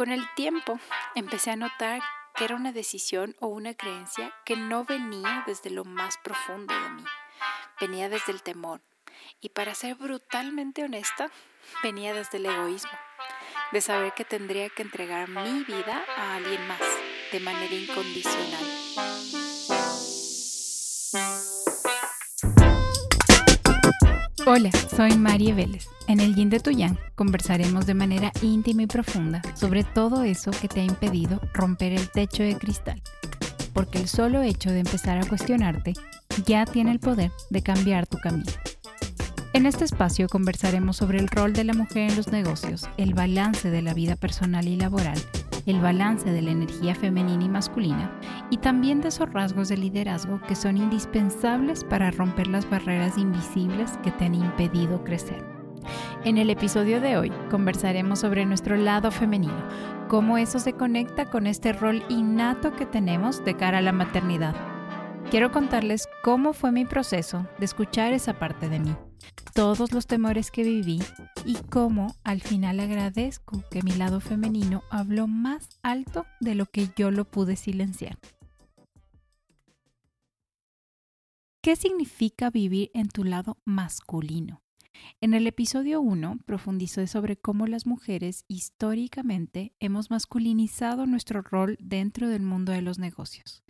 Con 0.00 0.12
el 0.12 0.26
tiempo 0.34 0.80
empecé 1.14 1.50
a 1.50 1.56
notar 1.56 2.00
que 2.34 2.44
era 2.46 2.56
una 2.56 2.72
decisión 2.72 3.36
o 3.38 3.48
una 3.48 3.74
creencia 3.74 4.32
que 4.46 4.56
no 4.56 4.86
venía 4.86 5.44
desde 5.46 5.68
lo 5.68 5.84
más 5.84 6.16
profundo 6.24 6.72
de 6.72 6.88
mí, 6.88 7.04
venía 7.82 8.08
desde 8.08 8.32
el 8.32 8.42
temor. 8.42 8.80
Y 9.42 9.50
para 9.50 9.74
ser 9.74 9.96
brutalmente 9.96 10.84
honesta, 10.84 11.30
venía 11.82 12.14
desde 12.14 12.38
el 12.38 12.46
egoísmo, 12.46 12.98
de 13.72 13.82
saber 13.82 14.14
que 14.14 14.24
tendría 14.24 14.70
que 14.70 14.80
entregar 14.80 15.28
mi 15.28 15.64
vida 15.64 16.02
a 16.16 16.36
alguien 16.36 16.66
más 16.66 16.80
de 17.30 17.40
manera 17.40 17.74
incondicional. 17.74 19.09
Hola, 24.52 24.72
soy 24.96 25.16
María 25.16 25.54
Vélez. 25.54 25.86
En 26.08 26.18
el 26.18 26.34
Yin 26.34 26.50
de 26.50 26.58
Tuyán 26.58 26.98
conversaremos 27.14 27.86
de 27.86 27.94
manera 27.94 28.32
íntima 28.42 28.82
y 28.82 28.88
profunda 28.88 29.42
sobre 29.54 29.84
todo 29.84 30.24
eso 30.24 30.50
que 30.50 30.66
te 30.66 30.80
ha 30.80 30.82
impedido 30.82 31.40
romper 31.54 31.92
el 31.92 32.10
techo 32.10 32.42
de 32.42 32.56
cristal. 32.56 33.00
Porque 33.72 33.98
el 33.98 34.08
solo 34.08 34.42
hecho 34.42 34.70
de 34.70 34.80
empezar 34.80 35.18
a 35.18 35.24
cuestionarte 35.24 35.92
ya 36.46 36.64
tiene 36.64 36.90
el 36.90 36.98
poder 36.98 37.30
de 37.50 37.62
cambiar 37.62 38.08
tu 38.08 38.18
camino. 38.18 38.50
En 39.52 39.66
este 39.66 39.84
espacio 39.84 40.28
conversaremos 40.28 40.96
sobre 40.96 41.20
el 41.20 41.28
rol 41.28 41.52
de 41.52 41.62
la 41.62 41.72
mujer 41.72 42.10
en 42.10 42.16
los 42.16 42.32
negocios, 42.32 42.88
el 42.96 43.14
balance 43.14 43.70
de 43.70 43.82
la 43.82 43.94
vida 43.94 44.16
personal 44.16 44.66
y 44.66 44.74
laboral, 44.74 45.22
el 45.66 45.80
balance 45.80 46.30
de 46.30 46.42
la 46.42 46.50
energía 46.50 46.94
femenina 46.94 47.44
y 47.44 47.48
masculina 47.48 48.10
y 48.50 48.58
también 48.58 49.00
de 49.00 49.08
esos 49.08 49.32
rasgos 49.32 49.68
de 49.68 49.76
liderazgo 49.76 50.40
que 50.46 50.54
son 50.54 50.76
indispensables 50.76 51.84
para 51.84 52.10
romper 52.10 52.46
las 52.46 52.68
barreras 52.68 53.18
invisibles 53.18 53.98
que 54.02 54.10
te 54.10 54.26
han 54.26 54.34
impedido 54.34 55.04
crecer. 55.04 55.44
En 56.24 56.38
el 56.38 56.50
episodio 56.50 57.00
de 57.00 57.16
hoy 57.16 57.32
conversaremos 57.50 58.20
sobre 58.20 58.44
nuestro 58.44 58.76
lado 58.76 59.10
femenino, 59.10 59.64
cómo 60.08 60.38
eso 60.38 60.58
se 60.58 60.74
conecta 60.74 61.26
con 61.26 61.46
este 61.46 61.72
rol 61.72 62.02
innato 62.08 62.72
que 62.74 62.86
tenemos 62.86 63.44
de 63.44 63.56
cara 63.56 63.78
a 63.78 63.82
la 63.82 63.92
maternidad. 63.92 64.54
Quiero 65.30 65.52
contarles 65.52 66.08
cómo 66.22 66.52
fue 66.52 66.72
mi 66.72 66.84
proceso 66.84 67.46
de 67.58 67.64
escuchar 67.64 68.12
esa 68.12 68.34
parte 68.34 68.68
de 68.68 68.80
mí 68.80 68.96
todos 69.54 69.92
los 69.92 70.06
temores 70.06 70.50
que 70.50 70.62
viví 70.62 71.00
y 71.44 71.54
cómo 71.70 72.14
al 72.24 72.40
final 72.40 72.80
agradezco 72.80 73.62
que 73.70 73.82
mi 73.82 73.92
lado 73.92 74.20
femenino 74.20 74.82
habló 74.90 75.26
más 75.26 75.68
alto 75.82 76.26
de 76.40 76.54
lo 76.54 76.66
que 76.66 76.88
yo 76.96 77.10
lo 77.10 77.24
pude 77.24 77.56
silenciar. 77.56 78.18
¿Qué 81.62 81.76
significa 81.76 82.48
vivir 82.48 82.90
en 82.94 83.08
tu 83.08 83.24
lado 83.24 83.58
masculino? 83.64 84.62
En 85.20 85.34
el 85.34 85.46
episodio 85.46 86.00
1 86.00 86.40
profundizó 86.46 87.06
sobre 87.06 87.36
cómo 87.36 87.66
las 87.66 87.86
mujeres 87.86 88.44
históricamente 88.48 89.74
hemos 89.78 90.10
masculinizado 90.10 91.06
nuestro 91.06 91.42
rol 91.42 91.76
dentro 91.78 92.28
del 92.28 92.42
mundo 92.42 92.72
de 92.72 92.80
los 92.80 92.98
negocios, 92.98 93.62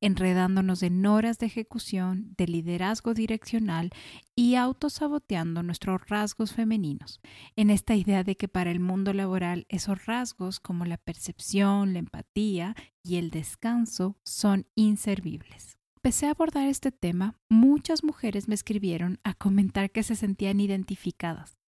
enredándonos 0.00 0.82
en 0.82 1.06
horas 1.06 1.38
de 1.38 1.46
ejecución, 1.46 2.34
de 2.36 2.48
liderazgo 2.48 3.14
direccional 3.14 3.90
y 4.34 4.56
autosaboteando 4.56 5.62
nuestros 5.62 6.00
rasgos 6.08 6.52
femeninos, 6.52 7.20
en 7.54 7.70
esta 7.70 7.94
idea 7.94 8.24
de 8.24 8.36
que 8.36 8.48
para 8.48 8.70
el 8.70 8.80
mundo 8.80 9.12
laboral 9.12 9.66
esos 9.68 10.04
rasgos 10.06 10.58
como 10.58 10.84
la 10.84 10.98
percepción, 10.98 11.92
la 11.92 12.00
empatía 12.00 12.74
y 13.02 13.16
el 13.16 13.30
descanso 13.30 14.16
son 14.24 14.66
inservibles 14.74 15.77
empecé 15.98 16.26
a 16.26 16.30
abordar 16.30 16.68
este 16.68 16.92
tema, 16.92 17.34
muchas 17.48 18.04
mujeres 18.04 18.46
me 18.46 18.54
escribieron 18.54 19.18
a 19.24 19.34
comentar 19.34 19.90
que 19.90 20.04
se 20.04 20.14
sentían 20.14 20.60
identificadas, 20.60 21.58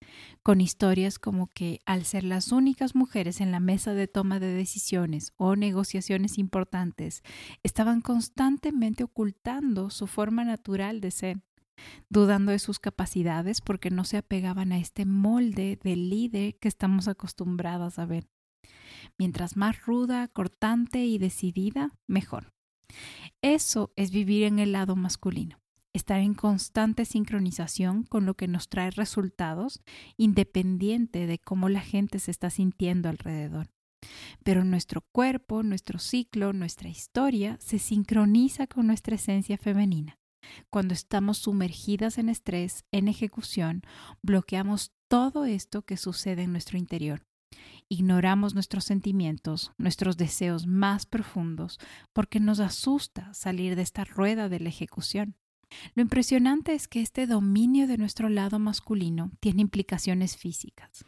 con 0.44 0.60
historias 0.60 1.18
como 1.18 1.48
que 1.48 1.80
al 1.84 2.04
ser 2.04 2.22
las 2.22 2.52
únicas 2.52 2.94
mujeres 2.94 3.40
en 3.40 3.50
la 3.50 3.58
mesa 3.58 3.92
de 3.92 4.06
toma 4.06 4.38
de 4.38 4.46
decisiones 4.46 5.32
o 5.36 5.56
negociaciones 5.56 6.38
importantes, 6.38 7.24
estaban 7.64 8.02
constantemente 8.02 9.02
ocultando 9.02 9.90
su 9.90 10.06
forma 10.06 10.44
natural 10.44 11.00
de 11.00 11.10
ser, 11.10 11.40
dudando 12.08 12.52
de 12.52 12.60
sus 12.60 12.78
capacidades 12.78 13.60
porque 13.60 13.90
no 13.90 14.04
se 14.04 14.16
apegaban 14.16 14.70
a 14.70 14.78
este 14.78 15.06
molde 15.06 15.76
del 15.82 16.08
líder 16.08 16.56
que 16.60 16.68
estamos 16.68 17.08
acostumbradas 17.08 17.98
a 17.98 18.06
ver. 18.06 18.28
Mientras 19.18 19.56
más 19.56 19.84
ruda, 19.86 20.28
cortante 20.28 21.04
y 21.04 21.18
decidida, 21.18 21.90
mejor. 22.06 22.52
Eso 23.42 23.90
es 23.96 24.10
vivir 24.10 24.42
en 24.42 24.58
el 24.58 24.72
lado 24.72 24.96
masculino, 24.96 25.60
estar 25.94 26.20
en 26.20 26.34
constante 26.34 27.06
sincronización 27.06 28.02
con 28.02 28.26
lo 28.26 28.34
que 28.34 28.48
nos 28.48 28.68
trae 28.68 28.90
resultados 28.90 29.80
independiente 30.18 31.26
de 31.26 31.38
cómo 31.38 31.70
la 31.70 31.80
gente 31.80 32.18
se 32.18 32.30
está 32.30 32.50
sintiendo 32.50 33.08
alrededor. 33.08 33.70
Pero 34.44 34.64
nuestro 34.64 35.00
cuerpo, 35.12 35.62
nuestro 35.62 35.98
ciclo, 35.98 36.52
nuestra 36.52 36.90
historia 36.90 37.56
se 37.60 37.78
sincroniza 37.78 38.66
con 38.66 38.86
nuestra 38.86 39.14
esencia 39.14 39.56
femenina. 39.56 40.18
Cuando 40.68 40.92
estamos 40.92 41.38
sumergidas 41.38 42.18
en 42.18 42.28
estrés, 42.28 42.84
en 42.92 43.08
ejecución, 43.08 43.82
bloqueamos 44.22 44.92
todo 45.08 45.46
esto 45.46 45.82
que 45.82 45.96
sucede 45.96 46.42
en 46.42 46.52
nuestro 46.52 46.76
interior 46.76 47.29
Ignoramos 47.92 48.54
nuestros 48.54 48.84
sentimientos, 48.84 49.72
nuestros 49.76 50.16
deseos 50.16 50.64
más 50.64 51.06
profundos, 51.06 51.80
porque 52.12 52.38
nos 52.38 52.60
asusta 52.60 53.34
salir 53.34 53.74
de 53.74 53.82
esta 53.82 54.04
rueda 54.04 54.48
de 54.48 54.60
la 54.60 54.68
ejecución. 54.68 55.34
Lo 55.96 56.02
impresionante 56.02 56.74
es 56.74 56.86
que 56.86 57.00
este 57.00 57.26
dominio 57.26 57.88
de 57.88 57.98
nuestro 57.98 58.28
lado 58.28 58.60
masculino 58.60 59.32
tiene 59.40 59.62
implicaciones 59.62 60.36
físicas. 60.36 61.04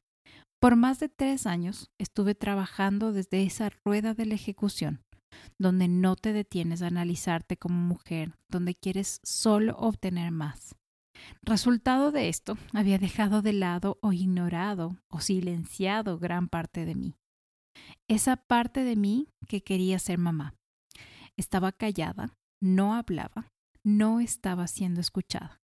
Por 0.60 0.74
más 0.74 0.98
de 0.98 1.08
tres 1.08 1.46
años 1.46 1.90
estuve 1.98 2.34
trabajando 2.34 3.12
desde 3.12 3.44
esa 3.44 3.70
rueda 3.84 4.14
de 4.14 4.26
la 4.26 4.34
ejecución, 4.34 5.02
donde 5.60 5.86
no 5.86 6.16
te 6.16 6.32
detienes 6.32 6.82
a 6.82 6.88
analizarte 6.88 7.56
como 7.56 7.76
mujer, 7.76 8.34
donde 8.48 8.74
quieres 8.74 9.20
solo 9.22 9.76
obtener 9.76 10.32
más. 10.32 10.74
Resultado 11.42 12.12
de 12.12 12.28
esto, 12.28 12.56
había 12.72 12.98
dejado 12.98 13.42
de 13.42 13.52
lado 13.52 13.98
o 14.00 14.12
ignorado 14.12 14.96
o 15.08 15.20
silenciado 15.20 16.18
gran 16.18 16.48
parte 16.48 16.84
de 16.84 16.94
mí. 16.94 17.14
Esa 18.08 18.36
parte 18.36 18.84
de 18.84 18.96
mí 18.96 19.28
que 19.48 19.62
quería 19.62 19.98
ser 19.98 20.18
mamá. 20.18 20.54
Estaba 21.36 21.72
callada, 21.72 22.34
no 22.60 22.94
hablaba, 22.94 23.48
no 23.84 24.20
estaba 24.20 24.66
siendo 24.66 25.00
escuchada. 25.00 25.60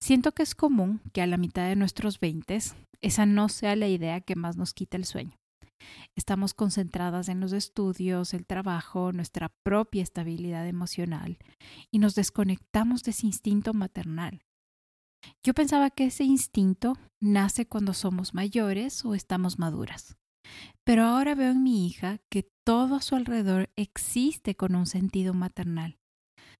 Siento 0.00 0.32
que 0.32 0.42
es 0.42 0.54
común 0.54 1.00
que 1.12 1.22
a 1.22 1.26
la 1.26 1.36
mitad 1.36 1.66
de 1.66 1.76
nuestros 1.76 2.20
veintes 2.20 2.76
esa 3.00 3.26
no 3.26 3.48
sea 3.48 3.76
la 3.76 3.88
idea 3.88 4.20
que 4.20 4.36
más 4.36 4.56
nos 4.56 4.72
quita 4.72 4.96
el 4.96 5.04
sueño. 5.04 5.36
Estamos 6.16 6.54
concentradas 6.54 7.28
en 7.28 7.40
los 7.40 7.52
estudios, 7.52 8.32
el 8.34 8.46
trabajo, 8.46 9.12
nuestra 9.12 9.50
propia 9.64 10.02
estabilidad 10.02 10.66
emocional 10.66 11.38
y 11.90 11.98
nos 11.98 12.14
desconectamos 12.14 13.02
de 13.02 13.10
ese 13.10 13.26
instinto 13.26 13.74
maternal, 13.74 14.42
yo 15.42 15.54
pensaba 15.54 15.90
que 15.90 16.06
ese 16.06 16.24
instinto 16.24 16.94
nace 17.20 17.66
cuando 17.66 17.94
somos 17.94 18.34
mayores 18.34 19.04
o 19.04 19.14
estamos 19.14 19.58
maduras. 19.58 20.16
Pero 20.84 21.04
ahora 21.04 21.34
veo 21.34 21.52
en 21.52 21.62
mi 21.62 21.86
hija 21.86 22.18
que 22.28 22.50
todo 22.64 22.96
a 22.96 23.02
su 23.02 23.14
alrededor 23.14 23.70
existe 23.76 24.54
con 24.54 24.74
un 24.74 24.86
sentido 24.86 25.34
maternal. 25.34 25.98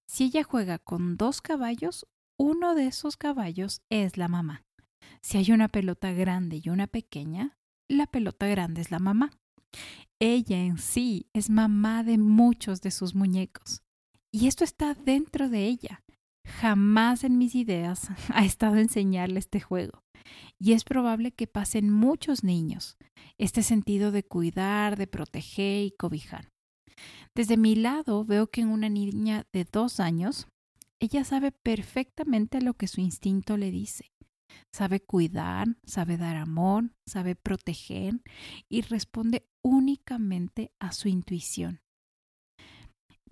Si 0.06 0.24
ella 0.24 0.42
juega 0.42 0.78
con 0.78 1.16
dos 1.16 1.40
caballos, 1.40 2.06
uno 2.38 2.74
de 2.74 2.86
esos 2.86 3.16
caballos 3.16 3.82
es 3.90 4.16
la 4.16 4.28
mamá. 4.28 4.64
Si 5.22 5.38
hay 5.38 5.52
una 5.52 5.68
pelota 5.68 6.12
grande 6.12 6.60
y 6.62 6.68
una 6.68 6.86
pequeña, 6.86 7.56
la 7.88 8.06
pelota 8.06 8.46
grande 8.46 8.80
es 8.80 8.90
la 8.90 8.98
mamá. 8.98 9.30
Ella 10.20 10.58
en 10.58 10.78
sí 10.78 11.28
es 11.32 11.50
mamá 11.50 12.02
de 12.02 12.18
muchos 12.18 12.80
de 12.80 12.90
sus 12.90 13.14
muñecos. 13.14 13.82
Y 14.32 14.46
esto 14.46 14.64
está 14.64 14.94
dentro 14.94 15.48
de 15.48 15.66
ella. 15.66 16.03
Jamás 16.46 17.24
en 17.24 17.38
mis 17.38 17.54
ideas 17.54 18.08
ha 18.34 18.44
estado 18.44 18.76
enseñarle 18.76 19.38
este 19.38 19.60
juego. 19.60 20.02
Y 20.58 20.72
es 20.72 20.84
probable 20.84 21.32
que 21.32 21.46
pasen 21.46 21.90
muchos 21.90 22.44
niños 22.44 22.96
este 23.38 23.62
sentido 23.62 24.12
de 24.12 24.22
cuidar, 24.22 24.96
de 24.96 25.06
proteger 25.06 25.84
y 25.84 25.90
cobijar. 25.90 26.50
Desde 27.34 27.56
mi 27.56 27.74
lado 27.74 28.24
veo 28.24 28.46
que 28.46 28.60
en 28.60 28.68
una 28.68 28.88
niña 28.88 29.46
de 29.52 29.64
dos 29.64 30.00
años, 30.00 30.46
ella 31.00 31.24
sabe 31.24 31.50
perfectamente 31.50 32.60
lo 32.60 32.74
que 32.74 32.86
su 32.86 33.00
instinto 33.00 33.56
le 33.56 33.70
dice. 33.70 34.12
Sabe 34.72 35.00
cuidar, 35.00 35.76
sabe 35.84 36.16
dar 36.16 36.36
amor, 36.36 36.92
sabe 37.06 37.34
proteger 37.34 38.22
y 38.68 38.82
responde 38.82 39.48
únicamente 39.62 40.72
a 40.78 40.92
su 40.92 41.08
intuición. 41.08 41.80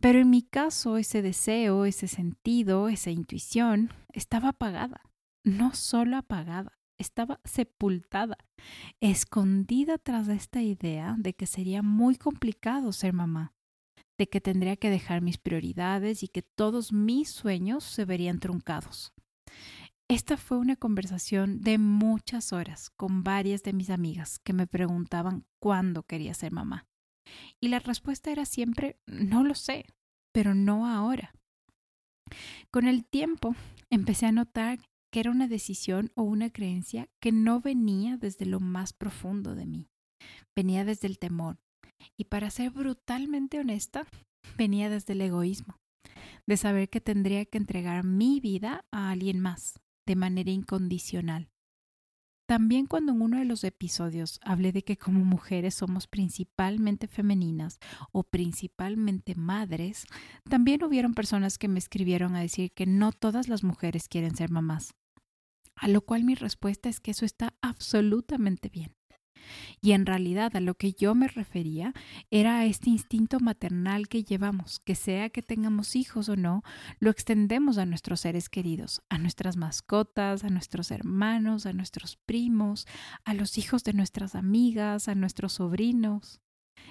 Pero 0.02 0.18
en 0.18 0.30
mi 0.30 0.42
caso 0.42 0.96
ese 0.96 1.22
deseo, 1.22 1.84
ese 1.84 2.08
sentido, 2.08 2.88
esa 2.88 3.12
intuición 3.12 3.90
estaba 4.12 4.48
apagada. 4.48 5.00
No 5.44 5.74
solo 5.74 6.16
apagada, 6.16 6.76
estaba 6.98 7.40
sepultada, 7.44 8.36
escondida 9.00 9.98
tras 9.98 10.26
esta 10.26 10.60
idea 10.60 11.14
de 11.18 11.34
que 11.34 11.46
sería 11.46 11.82
muy 11.82 12.16
complicado 12.16 12.90
ser 12.90 13.12
mamá, 13.12 13.54
de 14.18 14.28
que 14.28 14.40
tendría 14.40 14.74
que 14.76 14.90
dejar 14.90 15.22
mis 15.22 15.38
prioridades 15.38 16.24
y 16.24 16.28
que 16.28 16.42
todos 16.42 16.92
mis 16.92 17.30
sueños 17.30 17.84
se 17.84 18.04
verían 18.04 18.40
truncados. 18.40 19.12
Esta 20.08 20.36
fue 20.36 20.58
una 20.58 20.74
conversación 20.74 21.60
de 21.60 21.78
muchas 21.78 22.52
horas 22.52 22.90
con 22.90 23.22
varias 23.22 23.62
de 23.62 23.72
mis 23.72 23.88
amigas 23.88 24.40
que 24.40 24.52
me 24.52 24.66
preguntaban 24.66 25.46
cuándo 25.60 26.02
quería 26.02 26.34
ser 26.34 26.50
mamá. 26.50 26.88
Y 27.60 27.68
la 27.68 27.78
respuesta 27.78 28.30
era 28.30 28.44
siempre, 28.44 28.96
no 29.06 29.44
lo 29.44 29.54
sé, 29.54 29.86
pero 30.32 30.54
no 30.54 30.86
ahora. 30.86 31.34
Con 32.70 32.86
el 32.86 33.04
tiempo 33.04 33.54
empecé 33.90 34.26
a 34.26 34.32
notar 34.32 34.80
que 35.12 35.20
era 35.20 35.30
una 35.30 35.46
decisión 35.46 36.10
o 36.14 36.22
una 36.22 36.50
creencia 36.50 37.08
que 37.20 37.32
no 37.32 37.60
venía 37.60 38.16
desde 38.16 38.46
lo 38.46 38.60
más 38.60 38.92
profundo 38.94 39.54
de 39.54 39.66
mí, 39.66 39.88
venía 40.56 40.84
desde 40.84 41.06
el 41.06 41.18
temor. 41.18 41.58
Y 42.16 42.24
para 42.24 42.50
ser 42.50 42.70
brutalmente 42.70 43.60
honesta, 43.60 44.06
venía 44.56 44.88
desde 44.88 45.12
el 45.12 45.20
egoísmo, 45.20 45.76
de 46.46 46.56
saber 46.56 46.88
que 46.88 47.00
tendría 47.00 47.44
que 47.44 47.58
entregar 47.58 48.04
mi 48.04 48.40
vida 48.40 48.86
a 48.90 49.10
alguien 49.10 49.38
más, 49.38 49.78
de 50.06 50.16
manera 50.16 50.50
incondicional. 50.50 51.51
También 52.52 52.84
cuando 52.84 53.12
en 53.12 53.22
uno 53.22 53.38
de 53.38 53.46
los 53.46 53.64
episodios 53.64 54.38
hablé 54.42 54.72
de 54.72 54.84
que 54.84 54.98
como 54.98 55.24
mujeres 55.24 55.74
somos 55.74 56.06
principalmente 56.06 57.06
femeninas 57.08 57.78
o 58.10 58.24
principalmente 58.24 59.34
madres, 59.34 60.04
también 60.50 60.84
hubieron 60.84 61.14
personas 61.14 61.56
que 61.56 61.68
me 61.68 61.78
escribieron 61.78 62.36
a 62.36 62.40
decir 62.40 62.70
que 62.72 62.84
no 62.84 63.12
todas 63.12 63.48
las 63.48 63.64
mujeres 63.64 64.06
quieren 64.06 64.36
ser 64.36 64.50
mamás. 64.50 64.92
A 65.76 65.88
lo 65.88 66.02
cual 66.02 66.24
mi 66.24 66.34
respuesta 66.34 66.90
es 66.90 67.00
que 67.00 67.12
eso 67.12 67.24
está 67.24 67.54
absolutamente 67.62 68.68
bien. 68.68 68.92
Y 69.80 69.92
en 69.92 70.06
realidad 70.06 70.54
a 70.56 70.60
lo 70.60 70.74
que 70.74 70.92
yo 70.92 71.14
me 71.14 71.28
refería 71.28 71.92
era 72.30 72.58
a 72.58 72.66
este 72.66 72.90
instinto 72.90 73.40
maternal 73.40 74.08
que 74.08 74.24
llevamos, 74.24 74.80
que 74.80 74.94
sea 74.94 75.30
que 75.30 75.42
tengamos 75.42 75.96
hijos 75.96 76.28
o 76.28 76.36
no, 76.36 76.62
lo 76.98 77.10
extendemos 77.10 77.78
a 77.78 77.86
nuestros 77.86 78.20
seres 78.20 78.48
queridos, 78.48 79.02
a 79.08 79.18
nuestras 79.18 79.56
mascotas, 79.56 80.44
a 80.44 80.48
nuestros 80.48 80.90
hermanos, 80.90 81.66
a 81.66 81.72
nuestros 81.72 82.16
primos, 82.16 82.86
a 83.24 83.34
los 83.34 83.58
hijos 83.58 83.84
de 83.84 83.92
nuestras 83.92 84.34
amigas, 84.34 85.08
a 85.08 85.14
nuestros 85.14 85.54
sobrinos. 85.54 86.40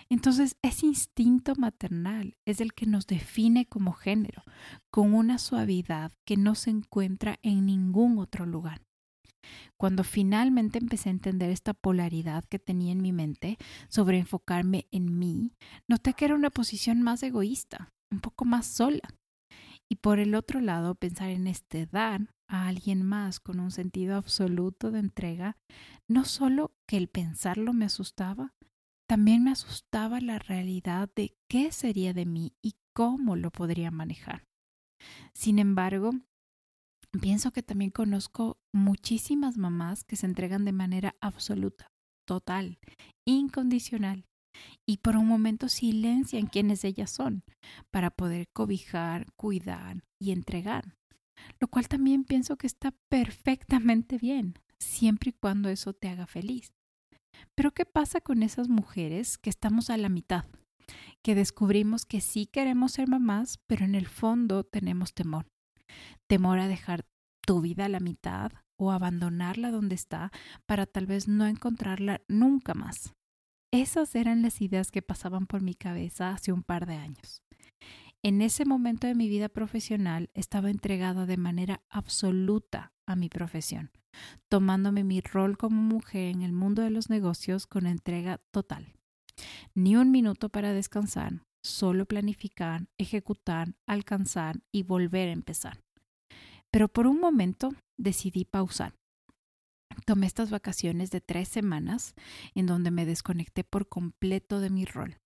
Entonces, 0.10 0.58
ese 0.62 0.86
instinto 0.86 1.56
maternal 1.56 2.38
es 2.46 2.62
el 2.62 2.74
que 2.74 2.86
nos 2.86 3.08
define 3.08 3.66
como 3.66 3.94
género, 3.94 4.44
con 4.90 5.14
una 5.14 5.38
suavidad 5.38 6.12
que 6.26 6.38
no 6.38 6.56
se 6.56 6.70
encuentra 6.70 7.40
en 7.42 7.66
ningún 7.66 8.18
otro 8.18 8.46
lugar. 8.46 8.82
Cuando 9.78 10.04
finalmente 10.04 10.80
empecé 10.80 11.10
a 11.10 11.14
entender 11.14 11.50
esta 11.50 11.74
polaridad 11.74 12.44
que 12.46 12.60
tenía 12.60 12.92
en 12.92 13.02
mi 13.02 13.12
mente 13.12 13.58
sobre 13.90 14.20
enfocarme 14.20 14.88
en 14.92 15.18
mí, 15.18 15.52
noté 15.88 16.14
que 16.14 16.26
era 16.26 16.36
una 16.36 16.50
posición 16.50 17.02
más 17.02 17.24
egoísta, 17.24 17.90
un 18.12 18.20
poco 18.20 18.46
más 18.46 18.66
sola. 18.68 19.02
Y 19.90 19.96
por 19.96 20.20
el 20.20 20.36
otro 20.36 20.62
lado, 20.62 20.96
pensar 20.96 21.30
en 21.30 21.48
este 21.48 21.86
dar 21.86 22.34
a 22.48 22.68
alguien 22.68 23.04
más 23.04 23.40
con 23.40 23.60
un 23.60 23.72
sentido 23.72 24.16
absoluto 24.16 24.92
de 24.92 25.00
entrega, 25.00 25.58
no 26.08 26.26
solo 26.26 26.72
que 26.88 26.98
el 26.98 27.08
pensarlo 27.08 27.74
me 27.74 27.86
asustaba, 27.86 28.54
también 29.08 29.44
me 29.44 29.52
asustaba 29.52 30.22
la 30.22 30.40
realidad 30.40 31.10
de 31.16 31.36
qué 31.50 31.72
sería 31.72 32.14
de 32.14 32.26
mí 32.26 32.54
y 32.62 32.76
cómo 32.94 33.36
lo 33.36 33.52
podría 33.52 33.92
manejar. 33.92 34.46
Sin 35.34 35.60
embargo, 35.60 36.12
pienso 37.20 37.52
que 37.52 37.64
también 37.64 37.92
conozco 37.92 38.58
muchísimas 38.74 39.58
mamás 39.58 40.04
que 40.04 40.16
se 40.16 40.26
entregan 40.26 40.66
de 40.66 40.72
manera 40.72 41.16
absoluta, 41.22 41.88
total, 42.28 42.80
incondicional, 43.28 44.26
y 44.88 44.98
por 44.98 45.16
un 45.16 45.28
momento 45.28 45.70
silencian 45.70 46.48
quiénes 46.48 46.84
ellas 46.84 47.10
son 47.10 47.44
para 47.92 48.12
poder 48.12 48.48
cobijar, 48.54 49.28
cuidar 49.36 50.04
y 50.20 50.32
entregar, 50.32 50.96
lo 51.60 51.68
cual 51.68 51.88
también 51.88 52.24
pienso 52.24 52.58
que 52.58 52.68
está 52.68 52.94
perfectamente 53.10 54.18
bien, 54.18 54.56
siempre 54.80 55.30
y 55.30 55.34
cuando 55.34 55.70
eso 55.70 55.94
te 55.94 56.10
haga 56.10 56.28
feliz. 56.28 56.74
Pero 57.56 57.72
¿qué 57.72 57.86
pasa 57.86 58.22
con 58.22 58.44
esas 58.44 58.68
mujeres 58.68 59.38
que 59.38 59.50
estamos 59.50 59.90
a 59.90 59.98
la 59.98 60.10
mitad? 60.10 60.46
Que 61.24 61.36
descubrimos 61.36 62.06
que 62.06 62.22
sí 62.22 62.46
queremos 62.46 62.94
ser 62.94 63.08
mamás, 63.08 63.60
pero 63.68 63.86
en 63.86 63.96
el 63.96 64.08
fondo 64.08 64.64
tenemos 64.64 65.14
temor 65.14 65.48
temor 66.32 66.60
a 66.60 66.70
dejar 66.70 67.06
tu 67.46 67.60
vida 67.60 67.84
a 67.84 67.90
la 67.90 68.00
mitad 68.00 68.54
o 68.78 68.94
abandonarla 68.94 69.70
donde 69.70 69.96
está 69.96 70.32
para 70.66 70.86
tal 70.86 71.06
vez 71.06 71.28
no 71.28 71.46
encontrarla 71.46 72.22
nunca 72.30 72.74
más. 72.74 73.14
Esas 73.70 74.16
eran 74.16 74.42
las 74.42 74.62
ideas 74.62 74.92
que 74.92 75.02
pasaban 75.02 75.46
por 75.46 75.62
mi 75.62 75.76
cabeza 75.76 76.30
hace 76.30 76.54
un 76.54 76.64
par 76.64 76.86
de 76.86 76.96
años. 76.96 77.42
En 78.24 78.42
ese 78.42 78.64
momento 78.64 79.08
de 79.08 79.16
mi 79.16 79.28
vida 79.28 79.50
profesional 79.50 80.30
estaba 80.34 80.70
entregada 80.70 81.26
de 81.26 81.36
manera 81.36 81.84
absoluta 81.90 82.94
a 83.06 83.18
mi 83.18 83.28
profesión, 83.28 83.92
tomándome 84.48 85.04
mi 85.04 85.20
rol 85.20 85.58
como 85.58 85.82
mujer 85.82 86.34
en 86.34 86.44
el 86.44 86.54
mundo 86.54 86.82
de 86.82 86.92
los 86.92 87.10
negocios 87.10 87.68
con 87.68 87.88
entrega 87.88 88.38
total. 88.52 88.94
Ni 89.76 89.98
un 89.98 90.12
minuto 90.12 90.48
para 90.48 90.72
descansar, 90.72 91.44
solo 91.62 92.06
planificar, 92.06 92.88
ejecutar, 92.98 93.76
alcanzar 93.86 94.62
y 94.72 94.84
volver 94.84 95.28
a 95.28 95.34
empezar. 95.34 95.84
Pero 96.72 96.88
por 96.88 97.08
un 97.08 97.20
momento 97.20 97.70
decidí 97.98 98.46
pausar. 98.46 98.94
Tomé 100.06 100.26
estas 100.28 100.50
vacaciones 100.50 101.12
de 101.12 101.22
tres 101.22 101.50
semanas 101.50 102.16
en 102.56 102.66
donde 102.66 102.92
me 102.92 103.06
desconecté 103.06 103.64
por 103.64 103.88
completo 103.90 104.60
de 104.60 104.70
mi 104.70 104.86
rol. 104.86 105.18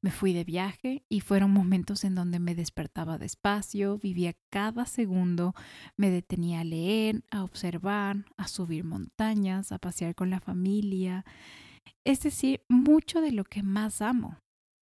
Me 0.00 0.10
fui 0.10 0.32
de 0.32 0.44
viaje 0.44 1.04
y 1.10 1.20
fueron 1.20 1.50
momentos 1.50 2.04
en 2.04 2.14
donde 2.14 2.40
me 2.40 2.54
despertaba 2.54 3.18
despacio, 3.18 3.98
vivía 3.98 4.34
cada 4.50 4.86
segundo, 4.86 5.54
me 5.96 6.10
detenía 6.10 6.60
a 6.60 6.64
leer, 6.64 7.22
a 7.30 7.44
observar, 7.44 8.24
a 8.38 8.48
subir 8.48 8.84
montañas, 8.84 9.70
a 9.70 9.78
pasear 9.78 10.14
con 10.14 10.30
la 10.30 10.40
familia, 10.40 11.24
es 12.04 12.20
decir, 12.20 12.62
mucho 12.68 13.20
de 13.20 13.32
lo 13.32 13.44
que 13.44 13.62
más 13.62 14.00
amo, 14.00 14.38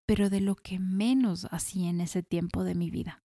pero 0.05 0.29
de 0.29 0.41
lo 0.41 0.55
que 0.55 0.79
menos 0.79 1.47
hacía 1.51 1.89
en 1.89 2.01
ese 2.01 2.21
tiempo 2.21 2.63
de 2.63 2.75
mi 2.75 2.91
vida. 2.91 3.23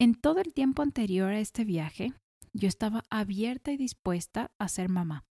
En 0.00 0.14
todo 0.14 0.40
el 0.40 0.52
tiempo 0.52 0.82
anterior 0.82 1.30
a 1.30 1.40
este 1.40 1.64
viaje, 1.64 2.12
yo 2.52 2.68
estaba 2.68 3.04
abierta 3.10 3.72
y 3.72 3.76
dispuesta 3.76 4.50
a 4.58 4.68
ser 4.68 4.88
mamá. 4.88 5.24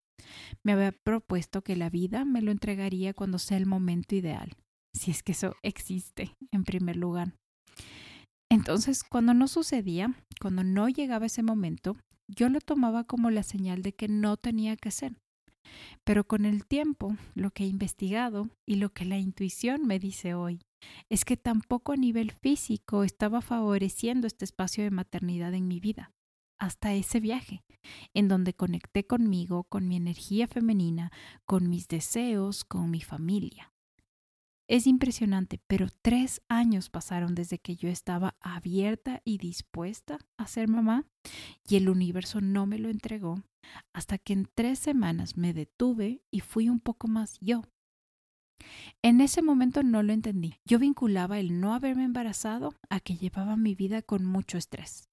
Me 0.62 0.72
había 0.72 0.92
propuesto 0.92 1.62
que 1.62 1.76
la 1.76 1.90
vida 1.90 2.24
me 2.24 2.42
lo 2.42 2.50
entregaría 2.50 3.14
cuando 3.14 3.38
sea 3.38 3.56
el 3.56 3.66
momento 3.66 4.14
ideal, 4.14 4.56
si 4.94 5.10
es 5.10 5.22
que 5.22 5.32
eso 5.32 5.54
existe 5.62 6.36
en 6.52 6.64
primer 6.64 6.96
lugar. 6.96 7.34
Entonces, 8.50 9.04
cuando 9.04 9.32
no 9.32 9.48
sucedía, 9.48 10.14
cuando 10.40 10.64
no 10.64 10.88
llegaba 10.88 11.26
ese 11.26 11.42
momento, 11.42 11.96
yo 12.28 12.48
lo 12.48 12.60
tomaba 12.60 13.04
como 13.04 13.30
la 13.30 13.42
señal 13.42 13.82
de 13.82 13.92
que 13.92 14.08
no 14.08 14.36
tenía 14.36 14.76
que 14.76 14.90
ser. 14.90 15.16
Pero 16.04 16.24
con 16.24 16.44
el 16.44 16.66
tiempo, 16.66 17.16
lo 17.34 17.50
que 17.50 17.64
he 17.64 17.66
investigado 17.66 18.48
y 18.66 18.76
lo 18.76 18.90
que 18.90 19.04
la 19.04 19.18
intuición 19.18 19.86
me 19.86 19.98
dice 19.98 20.34
hoy 20.34 20.60
es 21.08 21.24
que 21.24 21.36
tampoco 21.36 21.92
a 21.92 21.96
nivel 21.96 22.32
físico 22.32 23.04
estaba 23.04 23.40
favoreciendo 23.40 24.26
este 24.26 24.44
espacio 24.44 24.84
de 24.84 24.90
maternidad 24.90 25.54
en 25.54 25.68
mi 25.68 25.80
vida, 25.80 26.12
hasta 26.58 26.94
ese 26.94 27.20
viaje, 27.20 27.64
en 28.14 28.28
donde 28.28 28.54
conecté 28.54 29.06
conmigo, 29.06 29.64
con 29.64 29.88
mi 29.88 29.96
energía 29.96 30.46
femenina, 30.46 31.10
con 31.44 31.68
mis 31.68 31.88
deseos, 31.88 32.64
con 32.64 32.90
mi 32.90 33.00
familia. 33.00 33.72
Es 34.68 34.86
impresionante, 34.86 35.60
pero 35.66 35.88
tres 36.00 36.42
años 36.48 36.90
pasaron 36.90 37.34
desde 37.34 37.58
que 37.58 37.74
yo 37.74 37.88
estaba 37.88 38.36
abierta 38.40 39.20
y 39.24 39.38
dispuesta 39.38 40.18
a 40.36 40.46
ser 40.46 40.68
mamá 40.68 41.08
y 41.68 41.74
el 41.74 41.88
universo 41.88 42.40
no 42.40 42.66
me 42.66 42.78
lo 42.78 42.88
entregó 42.88 43.42
hasta 43.92 44.16
que 44.16 44.32
en 44.32 44.48
tres 44.54 44.78
semanas 44.78 45.36
me 45.36 45.52
detuve 45.52 46.22
y 46.30 46.38
fui 46.38 46.68
un 46.68 46.78
poco 46.78 47.08
más 47.08 47.38
yo. 47.40 47.62
En 49.02 49.20
ese 49.20 49.42
momento 49.42 49.82
no 49.82 50.02
lo 50.02 50.12
entendí. 50.12 50.56
Yo 50.64 50.78
vinculaba 50.78 51.38
el 51.38 51.60
no 51.60 51.74
haberme 51.74 52.04
embarazado 52.04 52.74
a 52.88 53.00
que 53.00 53.16
llevaba 53.16 53.56
mi 53.56 53.74
vida 53.74 54.02
con 54.02 54.24
mucho 54.24 54.58
estrés. 54.58 55.08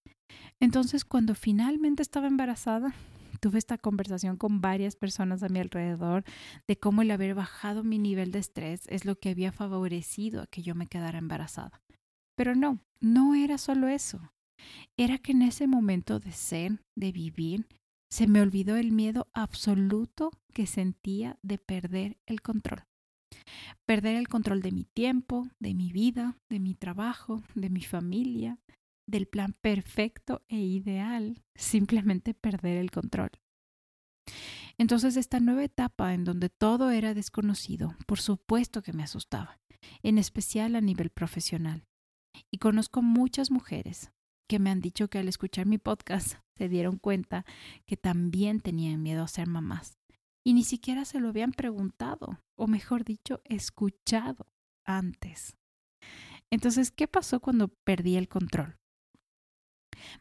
Entonces, 0.60 1.06
cuando 1.06 1.36
finalmente 1.36 2.02
estaba 2.02 2.28
embarazada, 2.28 2.94
tuve 3.40 3.60
esta 3.60 3.78
conversación 3.78 4.38
con 4.38 4.62
varias 4.62 4.96
personas 4.96 5.44
a 5.44 5.50
mi 5.50 5.60
alrededor 5.60 6.24
de 6.68 6.78
cómo 6.78 7.02
el 7.02 7.12
haber 7.12 7.36
bajado 7.36 7.84
mi 7.84 8.00
nivel 8.00 8.32
de 8.32 8.40
estrés 8.40 8.82
es 8.88 9.06
lo 9.06 9.16
que 9.16 9.30
había 9.30 9.52
favorecido 9.52 10.42
a 10.42 10.48
que 10.48 10.64
yo 10.64 10.76
me 10.76 10.88
quedara 10.88 11.20
embarazada. 11.20 11.82
Pero 12.36 12.56
no, 12.56 12.80
no 13.00 13.36
era 13.36 13.58
solo 13.58 13.88
eso. 13.88 14.32
Era 14.98 15.18
que 15.20 15.34
en 15.34 15.44
ese 15.44 15.68
momento 15.68 16.20
de 16.20 16.32
ser, 16.32 16.80
de 16.96 17.12
vivir, 17.12 17.68
se 18.10 18.28
me 18.28 18.42
olvidó 18.42 18.78
el 18.78 18.92
miedo 18.92 19.28
absoluto 19.34 20.32
que 20.54 20.66
sentía 20.66 21.38
de 21.44 21.58
perder 21.58 22.18
el 22.26 22.42
control. 22.42 22.87
Perder 23.86 24.16
el 24.16 24.28
control 24.28 24.62
de 24.62 24.72
mi 24.72 24.84
tiempo, 24.84 25.48
de 25.60 25.74
mi 25.74 25.92
vida, 25.92 26.38
de 26.50 26.60
mi 26.60 26.76
trabajo, 26.76 27.44
de 27.56 27.70
mi 27.70 27.82
familia, 27.82 28.60
del 29.08 29.28
plan 29.28 29.54
perfecto 29.62 30.44
e 30.50 30.58
ideal, 30.58 31.44
simplemente 31.56 32.34
perder 32.34 32.78
el 32.78 32.92
control. 32.92 33.30
Entonces 34.78 35.18
esta 35.18 35.40
nueva 35.40 35.64
etapa 35.64 36.14
en 36.14 36.24
donde 36.24 36.50
todo 36.50 36.92
era 36.92 37.14
desconocido, 37.14 37.96
por 38.06 38.20
supuesto 38.20 38.82
que 38.82 38.94
me 38.94 39.04
asustaba, 39.04 39.60
en 40.04 40.18
especial 40.18 40.76
a 40.76 40.82
nivel 40.82 41.10
profesional. 41.10 41.86
Y 42.52 42.60
conozco 42.60 43.02
muchas 43.02 43.50
mujeres 43.50 44.12
que 44.48 44.60
me 44.60 44.70
han 44.70 44.82
dicho 44.82 45.10
que 45.10 45.18
al 45.18 45.28
escuchar 45.28 45.66
mi 45.66 45.78
podcast 45.78 46.36
se 46.58 46.70
dieron 46.70 46.98
cuenta 46.98 47.46
que 47.86 47.98
también 47.98 48.60
tenían 48.60 49.02
miedo 49.02 49.24
a 49.24 49.28
ser 49.28 49.48
mamás 49.48 49.97
y 50.48 50.54
ni 50.54 50.64
siquiera 50.64 51.04
se 51.04 51.20
lo 51.20 51.28
habían 51.28 51.52
preguntado, 51.52 52.42
o 52.56 52.68
mejor 52.68 53.04
dicho, 53.04 53.42
escuchado 53.44 54.48
antes. 54.86 55.58
Entonces, 56.50 56.90
¿qué 56.90 57.06
pasó 57.06 57.42
cuando 57.42 57.68
perdí 57.84 58.16
el 58.16 58.30
control? 58.30 58.78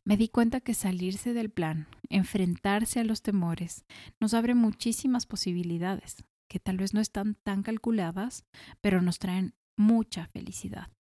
Me 0.04 0.16
di 0.16 0.26
cuenta 0.26 0.60
que 0.60 0.74
salirse 0.74 1.32
del 1.32 1.50
plan, 1.50 1.86
enfrentarse 2.08 2.98
a 2.98 3.04
los 3.04 3.22
temores, 3.22 3.84
nos 4.18 4.34
abre 4.34 4.56
muchísimas 4.56 5.26
posibilidades, 5.26 6.24
que 6.50 6.58
tal 6.58 6.78
vez 6.78 6.92
no 6.92 7.00
están 7.00 7.36
tan 7.44 7.62
calculadas, 7.62 8.46
pero 8.80 9.02
nos 9.02 9.20
traen 9.20 9.54
mucha 9.78 10.26
felicidad. 10.26 10.90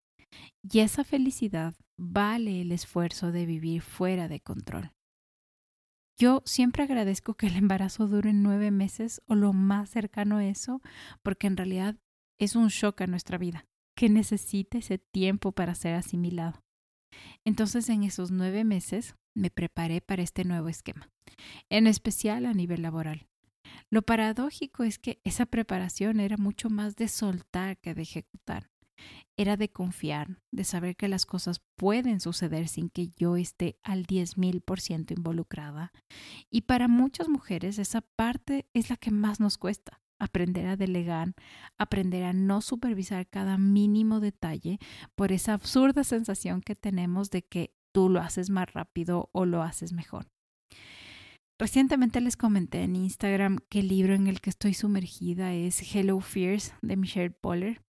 Y 0.62 0.78
esa 0.78 1.02
felicidad 1.02 1.74
vale 1.98 2.60
el 2.60 2.70
esfuerzo 2.70 3.32
de 3.32 3.44
vivir 3.44 3.82
fuera 3.82 4.28
de 4.28 4.38
control. 4.38 4.92
Yo 6.18 6.42
siempre 6.46 6.82
agradezco 6.82 7.34
que 7.34 7.46
el 7.46 7.56
embarazo 7.56 8.06
dure 8.06 8.32
nueve 8.32 8.70
meses 8.70 9.20
o 9.26 9.34
lo 9.34 9.52
más 9.52 9.90
cercano 9.90 10.38
a 10.38 10.46
eso, 10.46 10.80
porque 11.22 11.46
en 11.46 11.58
realidad 11.58 11.96
es 12.38 12.56
un 12.56 12.68
shock 12.68 13.02
a 13.02 13.06
nuestra 13.06 13.36
vida, 13.36 13.66
que 13.94 14.08
necesita 14.08 14.78
ese 14.78 14.96
tiempo 14.96 15.52
para 15.52 15.74
ser 15.74 15.94
asimilado. 15.94 16.62
Entonces 17.44 17.88
en 17.90 18.02
esos 18.02 18.30
nueve 18.30 18.64
meses 18.64 19.14
me 19.34 19.50
preparé 19.50 20.00
para 20.00 20.22
este 20.22 20.44
nuevo 20.44 20.68
esquema, 20.68 21.10
en 21.68 21.86
especial 21.86 22.46
a 22.46 22.54
nivel 22.54 22.80
laboral. 22.80 23.28
Lo 23.90 24.00
paradójico 24.00 24.84
es 24.84 24.98
que 24.98 25.20
esa 25.24 25.44
preparación 25.44 26.20
era 26.20 26.38
mucho 26.38 26.70
más 26.70 26.96
de 26.96 27.08
soltar 27.08 27.76
que 27.78 27.94
de 27.94 28.02
ejecutar. 28.02 28.70
Era 29.38 29.56
de 29.56 29.70
confiar, 29.70 30.40
de 30.50 30.64
saber 30.64 30.96
que 30.96 31.08
las 31.08 31.26
cosas 31.26 31.60
pueden 31.76 32.20
suceder 32.20 32.68
sin 32.68 32.88
que 32.88 33.08
yo 33.16 33.36
esté 33.36 33.78
al 33.82 34.04
diez 34.04 34.38
mil 34.38 34.62
por 34.62 34.80
ciento 34.80 35.12
involucrada. 35.12 35.92
Y 36.50 36.62
para 36.62 36.88
muchas 36.88 37.28
mujeres 37.28 37.78
esa 37.78 38.00
parte 38.00 38.66
es 38.72 38.88
la 38.88 38.96
que 38.96 39.10
más 39.10 39.38
nos 39.38 39.58
cuesta 39.58 40.00
aprender 40.18 40.66
a 40.66 40.76
delegar, 40.76 41.34
aprender 41.78 42.24
a 42.24 42.32
no 42.32 42.62
supervisar 42.62 43.28
cada 43.28 43.58
mínimo 43.58 44.20
detalle 44.20 44.78
por 45.14 45.32
esa 45.32 45.52
absurda 45.52 46.04
sensación 46.04 46.62
que 46.62 46.74
tenemos 46.74 47.30
de 47.30 47.42
que 47.42 47.74
tú 47.92 48.08
lo 48.08 48.20
haces 48.20 48.50
más 48.50 48.72
rápido 48.72 49.28
o 49.32 49.44
lo 49.44 49.62
haces 49.62 49.92
mejor. 49.92 50.28
Recientemente 51.58 52.20
les 52.20 52.36
comenté 52.36 52.82
en 52.82 52.96
Instagram 52.96 53.58
que 53.70 53.80
el 53.80 53.88
libro 53.88 54.14
en 54.14 54.26
el 54.26 54.40
que 54.40 54.50
estoy 54.50 54.74
sumergida 54.74 55.54
es 55.54 55.94
Hello 55.94 56.20
Fears 56.20 56.74
de 56.82 56.96
Michelle 56.96 57.30
Poller. 57.30 57.85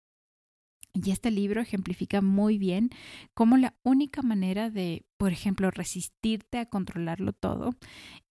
Y 1.05 1.11
este 1.11 1.31
libro 1.31 1.61
ejemplifica 1.61 2.23
muy 2.23 2.57
bien 2.57 2.89
cómo 3.35 3.59
la 3.59 3.75
única 3.83 4.23
manera 4.23 4.71
de, 4.71 5.05
por 5.19 5.31
ejemplo, 5.31 5.71
resistirte 5.71 6.59
a 6.59 6.67
controlarlo 6.67 7.35
todo 7.35 7.75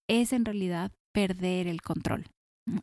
es 0.07 0.34
en 0.34 0.45
realidad 0.45 0.91
perder 1.12 1.67
el 1.67 1.81
control. 1.81 2.25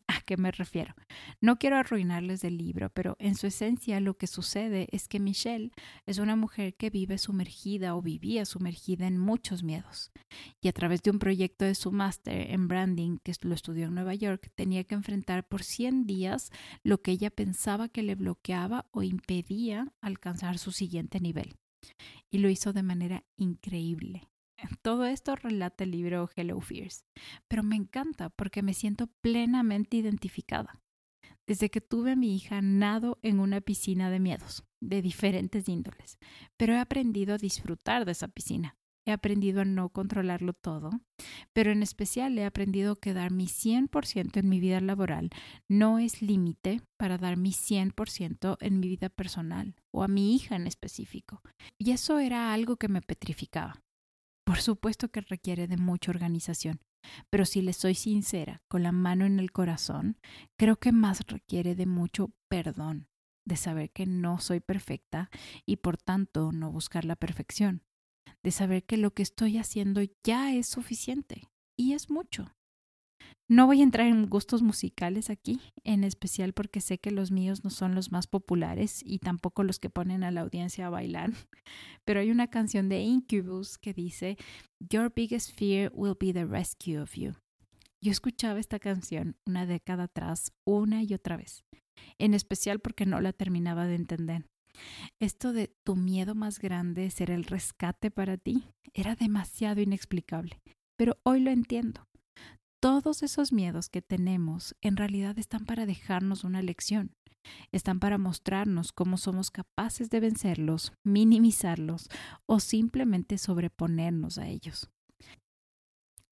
¿A 0.06 0.20
qué 0.20 0.36
me 0.36 0.52
refiero? 0.52 0.94
No 1.40 1.58
quiero 1.58 1.76
arruinarles 1.76 2.40
del 2.40 2.56
libro, 2.56 2.90
pero 2.90 3.16
en 3.18 3.34
su 3.34 3.48
esencia 3.48 3.98
lo 3.98 4.16
que 4.16 4.28
sucede 4.28 4.86
es 4.92 5.08
que 5.08 5.18
Michelle 5.18 5.72
es 6.06 6.18
una 6.18 6.36
mujer 6.36 6.76
que 6.76 6.88
vive 6.88 7.18
sumergida 7.18 7.96
o 7.96 8.02
vivía 8.02 8.44
sumergida 8.44 9.08
en 9.08 9.18
muchos 9.18 9.64
miedos. 9.64 10.12
Y 10.60 10.68
a 10.68 10.72
través 10.72 11.02
de 11.02 11.10
un 11.10 11.18
proyecto 11.18 11.64
de 11.64 11.74
su 11.74 11.90
máster 11.90 12.52
en 12.52 12.68
branding, 12.68 13.18
que 13.24 13.32
lo 13.42 13.54
estudió 13.54 13.86
en 13.86 13.94
Nueva 13.94 14.14
York, 14.14 14.52
tenía 14.54 14.84
que 14.84 14.94
enfrentar 14.94 15.48
por 15.48 15.64
100 15.64 16.06
días 16.06 16.52
lo 16.84 17.02
que 17.02 17.10
ella 17.10 17.30
pensaba 17.30 17.88
que 17.88 18.04
le 18.04 18.14
bloqueaba 18.14 18.86
o 18.92 19.02
impedía 19.02 19.92
alcanzar 20.00 20.58
su 20.58 20.70
siguiente 20.70 21.18
nivel. 21.18 21.56
Y 22.30 22.38
lo 22.38 22.48
hizo 22.48 22.72
de 22.72 22.84
manera 22.84 23.24
increíble. 23.36 24.31
Todo 24.82 25.04
esto 25.04 25.36
relata 25.36 25.84
el 25.84 25.90
libro 25.90 26.28
Hello 26.34 26.60
Fears, 26.60 27.04
pero 27.48 27.62
me 27.62 27.76
encanta 27.76 28.30
porque 28.30 28.62
me 28.62 28.74
siento 28.74 29.08
plenamente 29.20 29.96
identificada. 29.96 30.80
Desde 31.46 31.70
que 31.70 31.80
tuve 31.80 32.12
a 32.12 32.16
mi 32.16 32.36
hija 32.36 32.62
nado 32.62 33.18
en 33.22 33.40
una 33.40 33.60
piscina 33.60 34.10
de 34.10 34.20
miedos, 34.20 34.64
de 34.80 35.02
diferentes 35.02 35.68
índoles, 35.68 36.18
pero 36.56 36.74
he 36.74 36.78
aprendido 36.78 37.34
a 37.34 37.38
disfrutar 37.38 38.04
de 38.04 38.12
esa 38.12 38.28
piscina. 38.28 38.76
He 39.04 39.10
aprendido 39.10 39.62
a 39.62 39.64
no 39.64 39.88
controlarlo 39.88 40.52
todo, 40.52 40.90
pero 41.52 41.72
en 41.72 41.82
especial 41.82 42.38
he 42.38 42.44
aprendido 42.44 43.00
que 43.00 43.14
dar 43.14 43.32
mi 43.32 43.46
100% 43.46 44.38
en 44.38 44.48
mi 44.48 44.60
vida 44.60 44.80
laboral 44.80 45.30
no 45.68 45.98
es 45.98 46.22
límite 46.22 46.82
para 46.96 47.18
dar 47.18 47.36
mi 47.36 47.50
100% 47.50 48.56
en 48.60 48.78
mi 48.78 48.88
vida 48.88 49.08
personal 49.08 49.74
o 49.90 50.04
a 50.04 50.08
mi 50.08 50.36
hija 50.36 50.54
en 50.54 50.68
específico. 50.68 51.42
Y 51.78 51.90
eso 51.90 52.20
era 52.20 52.52
algo 52.52 52.76
que 52.76 52.86
me 52.86 53.02
petrificaba. 53.02 53.82
Por 54.52 54.60
supuesto 54.60 55.08
que 55.08 55.22
requiere 55.22 55.66
de 55.66 55.78
mucha 55.78 56.10
organización, 56.10 56.82
pero 57.30 57.46
si 57.46 57.62
le 57.62 57.72
soy 57.72 57.94
sincera, 57.94 58.62
con 58.68 58.82
la 58.82 58.92
mano 58.92 59.24
en 59.24 59.38
el 59.38 59.50
corazón, 59.50 60.18
creo 60.58 60.76
que 60.76 60.92
más 60.92 61.20
requiere 61.26 61.74
de 61.74 61.86
mucho 61.86 62.34
perdón, 62.50 63.08
de 63.46 63.56
saber 63.56 63.92
que 63.92 64.04
no 64.04 64.40
soy 64.40 64.60
perfecta 64.60 65.30
y 65.64 65.76
por 65.76 65.96
tanto 65.96 66.52
no 66.52 66.70
buscar 66.70 67.06
la 67.06 67.16
perfección, 67.16 67.82
de 68.42 68.50
saber 68.50 68.84
que 68.84 68.98
lo 68.98 69.14
que 69.14 69.22
estoy 69.22 69.56
haciendo 69.56 70.02
ya 70.22 70.52
es 70.52 70.68
suficiente 70.68 71.48
y 71.74 71.94
es 71.94 72.10
mucho. 72.10 72.54
No 73.48 73.66
voy 73.66 73.80
a 73.80 73.82
entrar 73.82 74.06
en 74.06 74.30
gustos 74.30 74.62
musicales 74.62 75.28
aquí, 75.28 75.60
en 75.84 76.04
especial 76.04 76.52
porque 76.54 76.80
sé 76.80 76.98
que 76.98 77.10
los 77.10 77.30
míos 77.30 77.64
no 77.64 77.70
son 77.70 77.94
los 77.94 78.10
más 78.10 78.26
populares 78.26 79.02
y 79.04 79.18
tampoco 79.18 79.62
los 79.62 79.78
que 79.78 79.90
ponen 79.90 80.24
a 80.24 80.30
la 80.30 80.40
audiencia 80.40 80.86
a 80.86 80.90
bailar, 80.90 81.32
pero 82.04 82.20
hay 82.20 82.30
una 82.30 82.48
canción 82.48 82.88
de 82.88 83.00
Incubus 83.00 83.76
que 83.76 83.92
dice, 83.92 84.38
Your 84.80 85.12
biggest 85.14 85.58
fear 85.58 85.92
will 85.94 86.16
be 86.18 86.32
the 86.32 86.46
rescue 86.46 86.98
of 86.98 87.14
you. 87.14 87.34
Yo 88.02 88.10
escuchaba 88.10 88.58
esta 88.58 88.78
canción 88.78 89.36
una 89.46 89.66
década 89.66 90.04
atrás 90.04 90.52
una 90.66 91.02
y 91.02 91.12
otra 91.14 91.36
vez, 91.36 91.62
en 92.18 92.34
especial 92.34 92.80
porque 92.80 93.06
no 93.06 93.20
la 93.20 93.32
terminaba 93.32 93.86
de 93.86 93.96
entender. 93.96 94.46
Esto 95.20 95.52
de 95.52 95.68
tu 95.84 95.94
miedo 95.96 96.34
más 96.34 96.58
grande 96.58 97.10
ser 97.10 97.30
el 97.30 97.44
rescate 97.44 98.10
para 98.10 98.38
ti 98.38 98.64
era 98.94 99.14
demasiado 99.14 99.80
inexplicable, 99.82 100.58
pero 100.96 101.18
hoy 101.24 101.40
lo 101.40 101.50
entiendo 101.50 102.06
todos 102.82 103.22
esos 103.22 103.52
miedos 103.52 103.88
que 103.88 104.02
tenemos 104.02 104.74
en 104.80 104.96
realidad 104.96 105.38
están 105.38 105.66
para 105.66 105.86
dejarnos 105.86 106.42
una 106.42 106.62
lección, 106.62 107.14
están 107.70 108.00
para 108.00 108.18
mostrarnos 108.18 108.90
cómo 108.90 109.18
somos 109.18 109.52
capaces 109.52 110.10
de 110.10 110.18
vencerlos, 110.18 110.92
minimizarlos 111.04 112.08
o 112.44 112.58
simplemente 112.58 113.38
sobreponernos 113.38 114.36
a 114.36 114.48
ellos. 114.48 114.90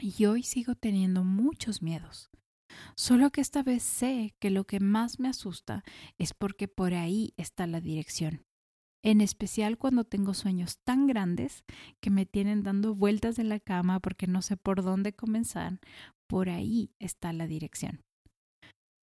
Y 0.00 0.24
hoy 0.24 0.42
sigo 0.42 0.74
teniendo 0.74 1.22
muchos 1.22 1.82
miedos, 1.82 2.30
solo 2.96 3.30
que 3.30 3.42
esta 3.42 3.62
vez 3.62 3.84
sé 3.84 4.34
que 4.40 4.50
lo 4.50 4.64
que 4.64 4.80
más 4.80 5.20
me 5.20 5.28
asusta 5.28 5.84
es 6.18 6.34
porque 6.34 6.66
por 6.66 6.94
ahí 6.94 7.32
está 7.36 7.68
la 7.68 7.80
dirección 7.80 8.44
en 9.02 9.20
especial 9.20 9.78
cuando 9.78 10.04
tengo 10.04 10.34
sueños 10.34 10.78
tan 10.84 11.06
grandes 11.06 11.64
que 12.00 12.10
me 12.10 12.26
tienen 12.26 12.62
dando 12.62 12.94
vueltas 12.94 13.38
en 13.38 13.48
la 13.48 13.60
cama 13.60 14.00
porque 14.00 14.26
no 14.26 14.42
sé 14.42 14.56
por 14.56 14.82
dónde 14.82 15.12
comenzar, 15.12 15.80
por 16.26 16.48
ahí 16.48 16.90
está 16.98 17.32
la 17.32 17.46
dirección. 17.46 18.02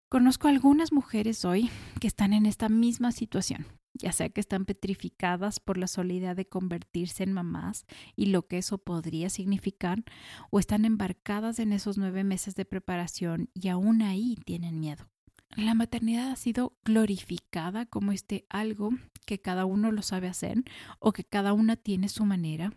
Conozco 0.10 0.48
algunas 0.48 0.92
mujeres 0.92 1.44
hoy 1.44 1.72
que 2.00 2.08
están 2.08 2.34
en 2.34 2.46
esta 2.46 2.70
misma 2.70 3.12
situación, 3.12 3.66
ya 3.94 4.12
sea 4.12 4.30
que 4.30 4.42
están 4.42 4.66
petrificadas 4.66 5.60
por 5.60 5.78
la 5.78 5.88
soledad 5.88 6.36
de 6.36 6.48
convertirse 6.48 7.24
en 7.24 7.34
mamás 7.34 7.86
y 8.16 8.28
lo 8.28 8.46
que 8.48 8.60
eso 8.60 8.78
podría 8.78 9.32
significar, 9.32 10.04
o 10.52 10.60
están 10.60 10.86
embarcadas 10.86 11.58
en 11.58 11.74
esos 11.74 11.98
nueve 11.98 12.24
meses 12.24 12.54
de 12.54 12.66
preparación 12.66 13.50
y 13.56 13.70
aún 13.70 14.04
ahí 14.04 14.38
tienen 14.46 14.80
miedo. 14.80 15.13
La 15.56 15.76
maternidad 15.76 16.32
ha 16.32 16.36
sido 16.36 16.78
glorificada 16.84 17.86
como 17.86 18.12
este 18.12 18.46
algo 18.50 18.92
que 19.26 19.40
cada 19.40 19.66
uno 19.66 19.92
lo 19.92 20.02
sabe 20.02 20.28
hacer 20.28 20.64
o 21.00 21.14
que 21.14 21.24
cada 21.24 21.54
una 21.54 21.76
tiene 21.76 22.10
su 22.10 22.26
manera 22.26 22.74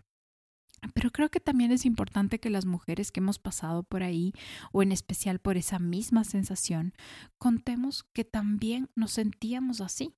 pero 0.95 1.11
creo 1.11 1.31
que 1.31 1.41
también 1.41 1.73
es 1.73 1.87
importante 1.87 2.39
que 2.39 2.51
las 2.51 2.67
mujeres 2.67 3.11
que 3.11 3.21
hemos 3.21 3.39
pasado 3.39 3.83
por 3.83 4.03
ahí, 4.03 4.33
o 4.73 4.83
en 4.83 4.93
especial 4.93 5.39
por 5.39 5.57
esa 5.57 5.79
misma 5.79 6.25
sensación, 6.25 6.95
contemos 7.39 8.05
que 8.13 8.25
también 8.25 8.91
nos 8.95 9.13
sentíamos 9.13 9.81
así. 9.81 10.15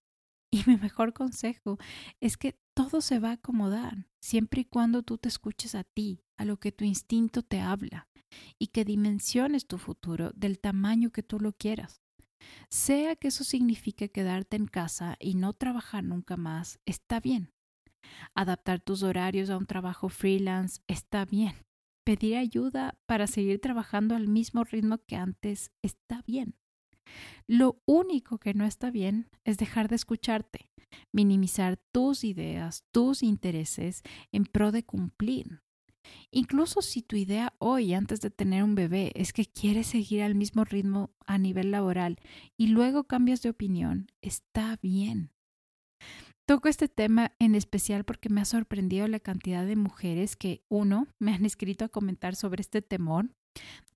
Y 0.50 0.62
mi 0.66 0.76
mejor 0.78 1.12
consejo 1.12 1.76
es 2.20 2.38
que 2.38 2.58
todo 2.72 3.02
se 3.02 3.18
va 3.18 3.30
a 3.30 3.32
acomodar, 3.32 4.08
siempre 4.18 4.62
y 4.62 4.64
cuando 4.64 5.02
tú 5.02 5.18
te 5.18 5.28
escuches 5.28 5.74
a 5.74 5.84
ti, 5.84 6.24
a 6.38 6.46
lo 6.46 6.58
que 6.58 6.72
tu 6.72 6.84
instinto 6.84 7.42
te 7.42 7.60
habla, 7.60 8.08
y 8.58 8.68
que 8.68 8.86
dimensiones 8.86 9.66
tu 9.66 9.76
futuro 9.76 10.30
del 10.34 10.58
tamaño 10.58 11.10
que 11.10 11.22
tú 11.22 11.38
lo 11.38 11.52
quieras. 11.52 12.00
Sea 12.70 13.16
que 13.16 13.28
eso 13.28 13.44
signifique 13.44 14.10
quedarte 14.10 14.56
en 14.56 14.66
casa 14.66 15.16
y 15.18 15.34
no 15.34 15.52
trabajar 15.52 16.04
nunca 16.04 16.36
más, 16.36 16.80
está 16.86 17.20
bien. 17.20 17.52
Adaptar 18.34 18.80
tus 18.80 19.02
horarios 19.02 19.50
a 19.50 19.56
un 19.56 19.66
trabajo 19.66 20.08
freelance 20.08 20.80
está 20.86 21.24
bien. 21.24 21.54
Pedir 22.04 22.36
ayuda 22.36 22.98
para 23.06 23.26
seguir 23.26 23.60
trabajando 23.60 24.14
al 24.14 24.28
mismo 24.28 24.64
ritmo 24.64 24.98
que 25.06 25.16
antes 25.16 25.72
está 25.82 26.22
bien. 26.26 26.54
Lo 27.46 27.82
único 27.86 28.38
que 28.38 28.54
no 28.54 28.64
está 28.64 28.90
bien 28.90 29.30
es 29.44 29.58
dejar 29.58 29.88
de 29.88 29.96
escucharte, 29.96 30.70
minimizar 31.12 31.78
tus 31.92 32.24
ideas, 32.24 32.84
tus 32.92 33.22
intereses 33.22 34.02
en 34.32 34.44
pro 34.44 34.72
de 34.72 34.84
cumplir. 34.84 35.62
Incluso 36.30 36.82
si 36.82 37.02
tu 37.02 37.16
idea 37.16 37.54
hoy, 37.58 37.94
antes 37.94 38.20
de 38.20 38.30
tener 38.30 38.62
un 38.62 38.74
bebé, 38.74 39.12
es 39.14 39.32
que 39.32 39.46
quieres 39.46 39.88
seguir 39.88 40.22
al 40.22 40.34
mismo 40.34 40.64
ritmo 40.64 41.10
a 41.26 41.38
nivel 41.38 41.70
laboral 41.70 42.18
y 42.56 42.68
luego 42.68 43.04
cambias 43.04 43.42
de 43.42 43.50
opinión, 43.50 44.08
está 44.20 44.78
bien. 44.82 45.32
Toco 46.46 46.68
este 46.68 46.88
tema 46.88 47.32
en 47.38 47.54
especial 47.54 48.04
porque 48.04 48.30
me 48.30 48.40
ha 48.40 48.46
sorprendido 48.46 49.06
la 49.06 49.20
cantidad 49.20 49.66
de 49.66 49.76
mujeres 49.76 50.34
que, 50.34 50.62
uno, 50.68 51.06
me 51.18 51.34
han 51.34 51.44
escrito 51.44 51.84
a 51.84 51.90
comentar 51.90 52.36
sobre 52.36 52.62
este 52.62 52.80
temor, 52.80 53.28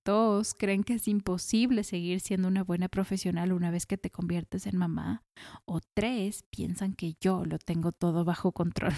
dos, 0.05 0.53
creen 0.53 0.83
que 0.83 0.93
es 0.93 1.07
imposible 1.07 1.83
seguir 1.83 2.19
siendo 2.19 2.47
una 2.47 2.63
buena 2.63 2.89
profesional 2.89 3.53
una 3.53 3.71
vez 3.71 3.85
que 3.85 3.97
te 3.97 4.11
conviertes 4.11 4.67
en 4.67 4.77
mamá, 4.77 5.23
o 5.65 5.79
tres, 5.95 6.43
piensan 6.49 6.93
que 6.93 7.15
yo 7.19 7.43
lo 7.45 7.57
tengo 7.57 7.91
todo 7.91 8.23
bajo 8.23 8.51
control. 8.51 8.93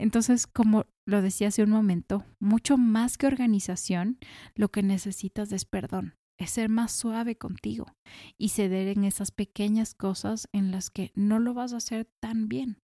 Entonces, 0.00 0.46
como 0.46 0.86
lo 1.06 1.22
decía 1.22 1.48
hace 1.48 1.62
un 1.62 1.70
momento, 1.70 2.24
mucho 2.40 2.78
más 2.78 3.18
que 3.18 3.26
organización, 3.26 4.18
lo 4.54 4.68
que 4.68 4.82
necesitas 4.82 5.50
es 5.52 5.64
perdón 5.64 6.14
es 6.38 6.50
ser 6.50 6.68
más 6.68 6.92
suave 6.92 7.36
contigo 7.36 7.86
y 8.38 8.50
ceder 8.50 8.88
en 8.88 9.04
esas 9.04 9.32
pequeñas 9.32 9.94
cosas 9.94 10.48
en 10.52 10.70
las 10.70 10.88
que 10.88 11.10
no 11.14 11.40
lo 11.40 11.52
vas 11.52 11.72
a 11.72 11.78
hacer 11.78 12.08
tan 12.22 12.48
bien. 12.48 12.78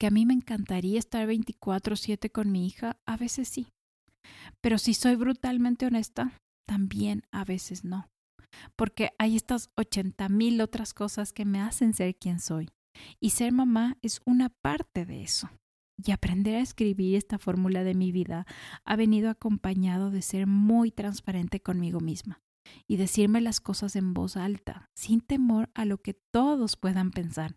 Que 0.00 0.06
a 0.06 0.10
mí 0.10 0.24
me 0.24 0.34
encantaría 0.34 0.98
estar 0.98 1.26
24/7 1.26 2.30
con 2.30 2.50
mi 2.50 2.66
hija, 2.66 2.98
a 3.06 3.16
veces 3.16 3.48
sí. 3.48 3.68
Pero 4.60 4.78
si 4.78 4.94
soy 4.94 5.16
brutalmente 5.16 5.86
honesta, 5.86 6.32
también 6.66 7.22
a 7.30 7.44
veces 7.44 7.84
no. 7.84 8.08
Porque 8.76 9.10
hay 9.18 9.36
estas 9.36 9.70
80 9.76 10.28
mil 10.28 10.60
otras 10.60 10.94
cosas 10.94 11.32
que 11.32 11.44
me 11.44 11.60
hacen 11.60 11.92
ser 11.92 12.16
quien 12.16 12.40
soy. 12.40 12.70
Y 13.20 13.30
ser 13.30 13.52
mamá 13.52 13.96
es 14.02 14.20
una 14.24 14.48
parte 14.48 15.04
de 15.04 15.22
eso. 15.22 15.50
Y 15.96 16.12
aprender 16.12 16.56
a 16.56 16.60
escribir 16.60 17.16
esta 17.16 17.38
fórmula 17.38 17.82
de 17.82 17.94
mi 17.94 18.12
vida 18.12 18.46
ha 18.84 18.96
venido 18.96 19.30
acompañado 19.30 20.10
de 20.10 20.22
ser 20.22 20.46
muy 20.46 20.90
transparente 20.92 21.60
conmigo 21.60 22.00
misma 22.00 22.40
y 22.86 22.96
decirme 22.96 23.40
las 23.40 23.60
cosas 23.60 23.96
en 23.96 24.14
voz 24.14 24.36
alta, 24.36 24.90
sin 24.94 25.20
temor 25.20 25.70
a 25.74 25.84
lo 25.84 25.98
que 25.98 26.14
todos 26.14 26.76
puedan 26.76 27.10
pensar. 27.10 27.56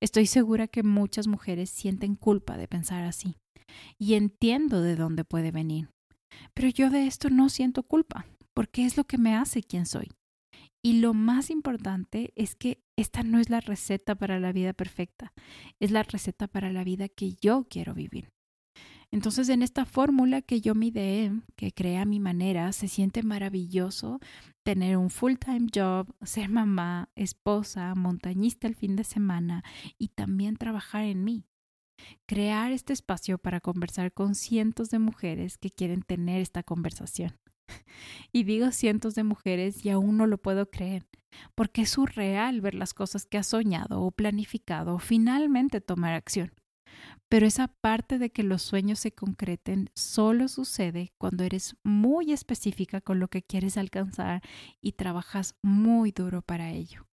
Estoy 0.00 0.26
segura 0.26 0.68
que 0.68 0.82
muchas 0.82 1.26
mujeres 1.26 1.70
sienten 1.70 2.14
culpa 2.14 2.56
de 2.56 2.68
pensar 2.68 3.04
así, 3.04 3.36
y 3.98 4.14
entiendo 4.14 4.82
de 4.82 4.96
dónde 4.96 5.24
puede 5.24 5.50
venir. 5.50 5.90
Pero 6.54 6.68
yo 6.68 6.90
de 6.90 7.06
esto 7.06 7.30
no 7.30 7.48
siento 7.48 7.82
culpa, 7.82 8.26
porque 8.54 8.84
es 8.84 8.96
lo 8.96 9.04
que 9.04 9.18
me 9.18 9.34
hace 9.34 9.62
quien 9.62 9.86
soy. 9.86 10.10
Y 10.82 11.00
lo 11.00 11.12
más 11.14 11.50
importante 11.50 12.32
es 12.36 12.54
que 12.54 12.82
esta 12.96 13.22
no 13.22 13.38
es 13.38 13.50
la 13.50 13.60
receta 13.60 14.14
para 14.14 14.40
la 14.40 14.52
vida 14.52 14.72
perfecta, 14.72 15.32
es 15.78 15.90
la 15.90 16.02
receta 16.02 16.48
para 16.48 16.72
la 16.72 16.84
vida 16.84 17.08
que 17.08 17.34
yo 17.34 17.66
quiero 17.68 17.94
vivir. 17.94 18.30
Entonces, 19.12 19.48
en 19.48 19.62
esta 19.62 19.86
fórmula 19.86 20.40
que 20.40 20.60
yo 20.60 20.74
me 20.74 20.86
ideé, 20.86 21.32
que 21.56 21.72
creé 21.72 21.98
a 21.98 22.04
mi 22.04 22.20
manera, 22.20 22.72
se 22.72 22.86
siente 22.86 23.22
maravilloso 23.24 24.20
tener 24.62 24.96
un 24.96 25.10
full-time 25.10 25.66
job, 25.74 26.14
ser 26.22 26.48
mamá, 26.48 27.10
esposa, 27.16 27.94
montañista 27.96 28.68
el 28.68 28.76
fin 28.76 28.94
de 28.94 29.04
semana 29.04 29.64
y 29.98 30.08
también 30.08 30.56
trabajar 30.56 31.04
en 31.04 31.24
mí. 31.24 31.44
Crear 32.26 32.70
este 32.70 32.92
espacio 32.92 33.38
para 33.38 33.60
conversar 33.60 34.12
con 34.12 34.34
cientos 34.34 34.90
de 34.90 35.00
mujeres 35.00 35.58
que 35.58 35.70
quieren 35.70 36.02
tener 36.02 36.40
esta 36.40 36.62
conversación. 36.62 37.39
Y 38.32 38.44
digo 38.44 38.70
cientos 38.70 39.14
de 39.14 39.24
mujeres 39.24 39.84
y 39.84 39.90
aún 39.90 40.16
no 40.16 40.26
lo 40.26 40.38
puedo 40.38 40.70
creer, 40.70 41.06
porque 41.54 41.82
es 41.82 41.90
surreal 41.90 42.60
ver 42.60 42.74
las 42.74 42.94
cosas 42.94 43.26
que 43.26 43.38
has 43.38 43.48
soñado 43.48 44.02
o 44.02 44.10
planificado 44.12 44.94
o 44.94 44.98
finalmente 44.98 45.80
tomar 45.80 46.14
acción. 46.14 46.52
Pero 47.28 47.46
esa 47.46 47.68
parte 47.68 48.18
de 48.18 48.30
que 48.30 48.42
los 48.42 48.62
sueños 48.62 48.98
se 48.98 49.12
concreten 49.12 49.90
solo 49.94 50.48
sucede 50.48 51.12
cuando 51.18 51.44
eres 51.44 51.76
muy 51.82 52.32
específica 52.32 53.00
con 53.00 53.20
lo 53.20 53.28
que 53.28 53.42
quieres 53.42 53.76
alcanzar 53.76 54.42
y 54.80 54.92
trabajas 54.92 55.54
muy 55.62 56.12
duro 56.12 56.42
para 56.42 56.70
ello. 56.70 57.09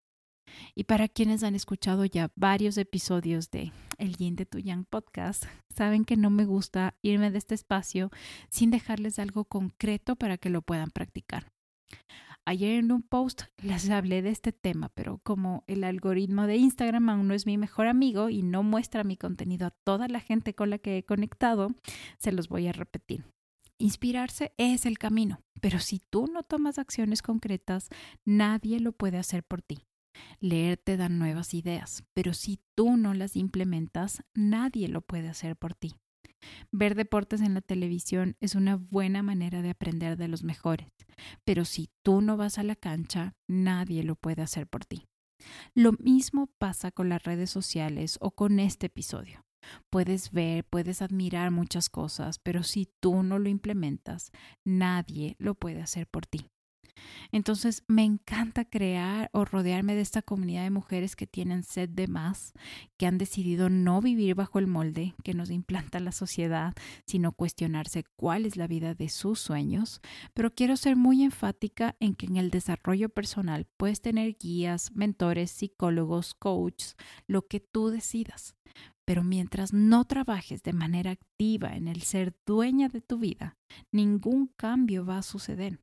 Y 0.75 0.85
para 0.85 1.09
quienes 1.09 1.43
han 1.43 1.55
escuchado 1.55 2.05
ya 2.05 2.31
varios 2.37 2.79
episodios 2.79 3.50
de 3.50 3.73
El 3.99 4.17
Yin 4.17 4.37
de 4.37 4.47
Tu 4.47 4.59
Yang 4.59 4.85
podcast, 4.85 5.44
saben 5.75 6.05
que 6.05 6.16
no 6.16 6.31
me 6.31 6.44
gusta 6.44 6.94
irme 7.03 7.31
de 7.31 7.38
este 7.38 7.55
espacio 7.55 8.11
sin 8.49 8.70
dejarles 8.70 9.18
algo 9.18 9.44
concreto 9.44 10.16
para 10.16 10.38
que 10.38 10.51
lo 10.51 10.62
puedan 10.62 10.90
practicar. 10.90 11.53
Ayer 12.49 12.79
en 12.79 12.92
un 12.92 13.03
post 13.03 13.42
les 13.61 13.90
hablé 13.90 14.23
de 14.23 14.31
este 14.31 14.53
tema, 14.53 14.88
pero 14.90 15.18
como 15.18 15.64
el 15.66 15.83
algoritmo 15.83 16.47
de 16.47 16.57
Instagram 16.57 17.09
aún 17.09 17.27
no 17.27 17.35
es 17.35 17.44
mi 17.44 17.59
mejor 17.59 17.88
amigo 17.88 18.31
y 18.31 18.42
no 18.42 18.62
muestra 18.62 19.03
mi 19.03 19.16
contenido 19.16 19.66
a 19.66 19.75
toda 19.85 20.07
la 20.07 20.20
gente 20.20 20.55
con 20.55 20.70
la 20.70 20.79
que 20.79 20.99
he 20.99 21.05
conectado, 21.05 21.75
se 22.18 22.31
los 22.31 22.49
voy 22.49 22.68
a 22.68 22.73
repetir. 22.73 23.25
Inspirarse 23.79 24.55
es 24.59 24.87
el 24.87 24.97
camino, 24.97 25.40
pero 25.61 25.81
si 25.81 25.99
tú 25.99 26.29
no 26.33 26.44
tomas 26.44 26.79
acciones 26.79 27.20
concretas, 27.20 27.88
nadie 28.25 28.79
lo 28.79 28.92
puede 28.92 29.18
hacer 29.18 29.42
por 29.42 29.61
ti. 29.61 29.83
Leer 30.40 30.76
te 30.76 30.96
da 30.96 31.09
nuevas 31.09 31.55
ideas, 31.55 32.05
pero 32.14 32.35
si 32.35 32.61
tú 32.74 32.96
no 32.96 33.14
las 33.14 33.37
implementas, 33.37 34.22
nadie 34.35 34.88
lo 34.88 35.00
puede 35.00 35.29
hacer 35.29 35.57
por 35.57 35.74
ti. 35.74 35.96
Ver 36.70 36.94
deportes 36.94 37.40
en 37.40 37.55
la 37.55 37.61
televisión 37.61 38.37
es 38.40 38.55
una 38.55 38.76
buena 38.76 39.22
manera 39.22 39.62
de 39.62 39.70
aprender 39.70 40.16
de 40.16 40.29
los 40.29 40.42
mejores, 40.42 40.88
pero 41.44 41.64
si 41.64 41.88
tú 42.02 42.20
no 42.20 42.37
vas 42.37 42.59
a 42.59 42.62
la 42.62 42.76
cancha, 42.76 43.35
nadie 43.48 44.02
lo 44.02 44.16
puede 44.16 44.42
hacer 44.42 44.66
por 44.66 44.85
ti. 44.85 45.07
Lo 45.74 45.92
mismo 45.92 46.48
pasa 46.59 46.90
con 46.90 47.09
las 47.09 47.22
redes 47.22 47.50
sociales 47.50 48.18
o 48.20 48.31
con 48.33 48.59
este 48.59 48.87
episodio. 48.87 49.44
Puedes 49.90 50.31
ver, 50.31 50.64
puedes 50.64 51.02
admirar 51.02 51.50
muchas 51.50 51.88
cosas, 51.88 52.38
pero 52.38 52.62
si 52.62 52.88
tú 53.00 53.22
no 53.22 53.38
lo 53.38 53.48
implementas, 53.48 54.31
nadie 54.64 55.35
lo 55.38 55.55
puede 55.55 55.83
hacer 55.83 56.07
por 56.07 56.26
ti. 56.26 56.48
Entonces 57.32 57.85
me 57.88 58.04
encanta 58.04 58.64
crear 58.64 59.30
o 59.32 59.44
rodearme 59.44 59.94
de 59.94 60.00
esta 60.00 60.22
comunidad 60.22 60.64
de 60.64 60.70
mujeres 60.70 61.16
que 61.16 61.26
tienen 61.26 61.62
sed 61.62 61.88
de 61.88 62.06
más, 62.06 62.52
que 62.96 63.06
han 63.06 63.18
decidido 63.18 63.68
no 63.68 64.00
vivir 64.00 64.35
bajo 64.35 64.59
el 64.59 64.66
molde 64.66 65.14
que 65.22 65.35
nos 65.35 65.50
implanta 65.50 66.00
la 66.00 66.12
sociedad, 66.12 66.74
sino 67.06 67.32
cuestionarse 67.32 68.04
cuál 68.16 68.46
es 68.46 68.56
la 68.56 68.66
vida 68.66 68.94
de 68.94 69.09
sus 69.09 69.40
sueños. 69.40 70.00
Pero 70.35 70.54
quiero 70.54 70.76
ser 70.76 70.96
muy 70.96 71.22
enfática 71.22 71.96
en 72.00 72.14
que 72.14 72.26
en 72.26 72.37
el 72.37 72.50
desarrollo 72.50 73.09
personal 73.09 73.66
puedes 73.76 74.00
tener 74.00 74.37
guías, 74.38 74.92
mentores, 74.92 75.50
psicólogos, 75.50 76.35
coaches, 76.35 76.96
lo 77.26 77.46
que 77.46 77.61
tú 77.61 77.88
decidas. 77.88 78.56
Pero 79.04 79.22
mientras 79.22 79.72
no 79.72 80.04
trabajes 80.04 80.64
de 80.64 80.72
manera 80.72 81.12
activa 81.12 81.76
en 81.76 81.87
el 81.87 82.02
ser 82.02 82.35
dueña 82.44 82.88
de 82.88 83.00
tu 83.00 83.18
vida, 83.18 83.56
ningún 83.92 84.48
cambio 84.56 85.06
va 85.06 85.18
a 85.18 85.22
suceder. 85.22 85.80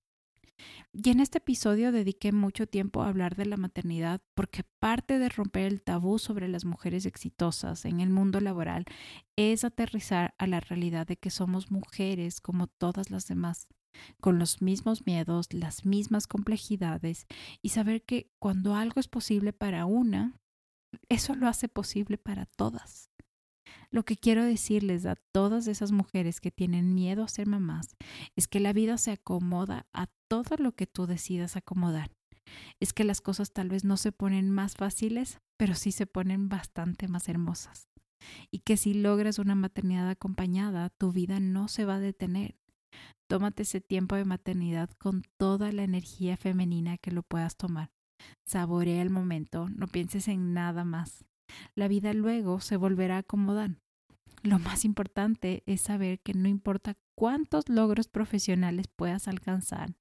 Y 0.93 1.09
en 1.09 1.19
este 1.19 1.39
episodio 1.39 1.91
dediqué 1.91 2.31
mucho 2.31 2.67
tiempo 2.67 3.01
a 3.01 3.07
hablar 3.07 3.35
de 3.35 3.45
la 3.45 3.57
maternidad 3.57 4.21
porque 4.35 4.63
parte 4.79 5.19
de 5.19 5.29
romper 5.29 5.65
el 5.65 5.81
tabú 5.81 6.19
sobre 6.19 6.47
las 6.47 6.65
mujeres 6.65 7.05
exitosas 7.05 7.85
en 7.85 7.99
el 7.99 8.09
mundo 8.09 8.39
laboral 8.39 8.85
es 9.35 9.63
aterrizar 9.63 10.35
a 10.37 10.47
la 10.47 10.59
realidad 10.59 11.07
de 11.07 11.17
que 11.17 11.29
somos 11.29 11.71
mujeres 11.71 12.41
como 12.41 12.67
todas 12.67 13.09
las 13.09 13.27
demás, 13.27 13.67
con 14.19 14.39
los 14.39 14.61
mismos 14.61 15.05
miedos, 15.05 15.53
las 15.53 15.85
mismas 15.85 16.27
complejidades 16.27 17.25
y 17.61 17.69
saber 17.69 18.03
que 18.03 18.31
cuando 18.39 18.75
algo 18.75 18.99
es 18.99 19.07
posible 19.07 19.53
para 19.53 19.85
una, 19.85 20.39
eso 21.09 21.35
lo 21.35 21.47
hace 21.47 21.67
posible 21.67 22.17
para 22.17 22.45
todas. 22.45 23.12
Lo 23.91 24.03
que 24.03 24.17
quiero 24.17 24.43
decirles 24.43 25.05
a 25.05 25.15
todas 25.31 25.67
esas 25.67 25.91
mujeres 25.91 26.41
que 26.41 26.51
tienen 26.51 26.95
miedo 26.95 27.23
a 27.23 27.27
ser 27.27 27.47
mamás 27.47 27.95
es 28.35 28.47
que 28.47 28.59
la 28.59 28.73
vida 28.73 28.97
se 28.97 29.11
acomoda 29.11 29.85
a 29.93 30.07
todo 30.27 30.55
lo 30.57 30.73
que 30.73 30.87
tú 30.87 31.05
decidas 31.05 31.55
acomodar. 31.55 32.11
Es 32.79 32.93
que 32.93 33.03
las 33.03 33.21
cosas 33.21 33.51
tal 33.51 33.69
vez 33.69 33.83
no 33.83 33.97
se 33.97 34.11
ponen 34.11 34.51
más 34.51 34.75
fáciles, 34.75 35.39
pero 35.57 35.75
sí 35.75 35.91
se 35.91 36.05
ponen 36.05 36.49
bastante 36.49 37.07
más 37.07 37.29
hermosas. 37.29 37.87
Y 38.51 38.59
que 38.59 38.77
si 38.77 38.93
logras 38.93 39.39
una 39.39 39.55
maternidad 39.55 40.09
acompañada, 40.09 40.89
tu 40.89 41.11
vida 41.11 41.39
no 41.39 41.67
se 41.67 41.85
va 41.85 41.95
a 41.95 41.99
detener. 41.99 42.55
Tómate 43.27 43.63
ese 43.63 43.81
tiempo 43.81 44.15
de 44.15 44.25
maternidad 44.25 44.89
con 44.97 45.23
toda 45.37 45.71
la 45.71 45.83
energía 45.83 46.37
femenina 46.37 46.97
que 46.97 47.11
lo 47.11 47.23
puedas 47.23 47.55
tomar. 47.55 47.91
Saborea 48.45 49.01
el 49.01 49.09
momento, 49.09 49.69
no 49.69 49.87
pienses 49.87 50.27
en 50.27 50.53
nada 50.53 50.83
más. 50.83 51.25
La 51.75 51.87
vida 51.87 52.13
luego 52.13 52.59
se 52.59 52.77
volverá 52.77 53.15
a 53.15 53.19
acomodar. 53.19 53.77
Lo 54.43 54.59
más 54.59 54.83
importante 54.83 55.63
es 55.65 55.81
saber 55.81 56.19
que 56.19 56.33
no 56.33 56.49
importa 56.49 56.97
cuántos 57.15 57.69
logros 57.69 58.09
profesionales 58.09 58.87
puedas 58.93 59.29
alcanzar, 59.29 59.95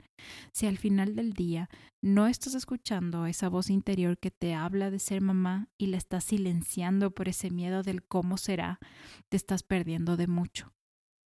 si 0.53 0.67
al 0.67 0.79
final 0.79 1.15
del 1.15 1.33
día 1.33 1.71
no 2.03 2.27
estás 2.27 2.55
escuchando 2.55 3.27
esa 3.27 3.49
voz 3.49 3.71
interior 3.71 4.19
que 4.19 4.33
te 4.33 4.55
habla 4.55 4.91
de 4.91 4.99
ser 4.99 5.21
mamá 5.21 5.69
y 5.79 5.87
la 5.87 5.97
estás 5.97 6.25
silenciando 6.25 7.13
por 7.13 7.29
ese 7.29 7.51
miedo 7.51 7.85
del 7.85 8.03
cómo 8.03 8.37
será, 8.37 8.81
te 9.29 9.37
estás 9.37 9.63
perdiendo 9.63 10.17
de 10.17 10.27
mucho. 10.27 10.73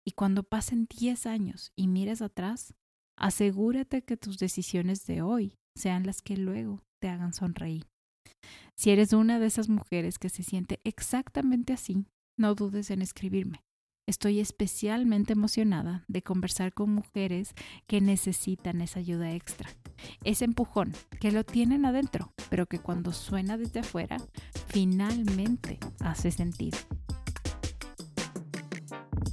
Y 0.05 0.13
cuando 0.13 0.43
pasen 0.43 0.87
10 0.87 1.27
años 1.27 1.73
y 1.77 1.87
mires 1.87 2.21
atrás, 2.21 2.75
asegúrate 3.17 4.03
que 4.03 4.17
tus 4.17 4.39
decisiones 4.39 5.07
de 5.07 5.23
hoy 5.23 5.55
sean 5.77 6.05
las 6.05 6.21
que 6.21 6.37
luego 6.37 6.83
te 7.01 7.09
hagan 7.09 7.33
sonreír. 7.33 7.87
Si 8.77 8.91
eres 8.91 9.13
una 9.13 9.39
de 9.39 9.47
esas 9.47 9.69
mujeres 9.69 10.19
que 10.19 10.29
se 10.29 10.43
siente 10.43 10.81
exactamente 10.85 11.73
así, 11.73 12.07
no 12.37 12.55
dudes 12.55 12.91
en 12.91 13.03
escribirme. 13.03 13.63
estoy 14.07 14.41
especialmente 14.41 15.33
emocionada 15.33 16.05
de 16.09 16.23
conversar 16.23 16.75
con 16.75 16.91
mujeres 16.91 17.55
que 17.87 18.03
necesitan 18.03 18.83
esa 18.83 19.01
ayuda 19.01 19.33
extra. 19.33 19.71
Ese 20.25 20.45
empujón 20.45 20.93
que 21.21 21.33
lo 21.33 21.45
tienen 21.45 21.87
adentro, 21.87 22.35
pero 22.51 22.67
que 22.67 22.79
cuando 22.79 23.13
suena 23.13 23.57
desde 23.57 23.81
afuera, 23.81 24.19
finalmente 24.69 25.79
hace 26.01 26.31
sentido. 26.31 26.77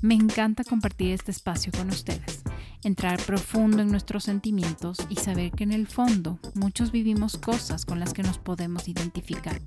Me 0.02 0.16
encanta 0.16 0.64
compartir 0.64 1.12
este 1.12 1.32
espacio 1.32 1.72
con 1.74 1.90
ustedes, 1.90 2.41
entrar 2.84 3.22
profundo 3.22 3.82
en 3.82 3.90
nuestros 3.90 4.24
sentimientos 4.24 4.98
y 5.10 5.16
saber 5.18 5.52
que 5.52 5.64
en 5.64 5.72
el 5.72 5.88
fondo 5.88 6.40
muchos 6.54 6.92
vivimos 6.92 7.38
cosas 7.38 7.86
con 7.86 8.00
las 8.00 8.14
que 8.14 8.24
nos 8.24 8.38
podemos 8.38 8.88
identificar. 8.88 9.62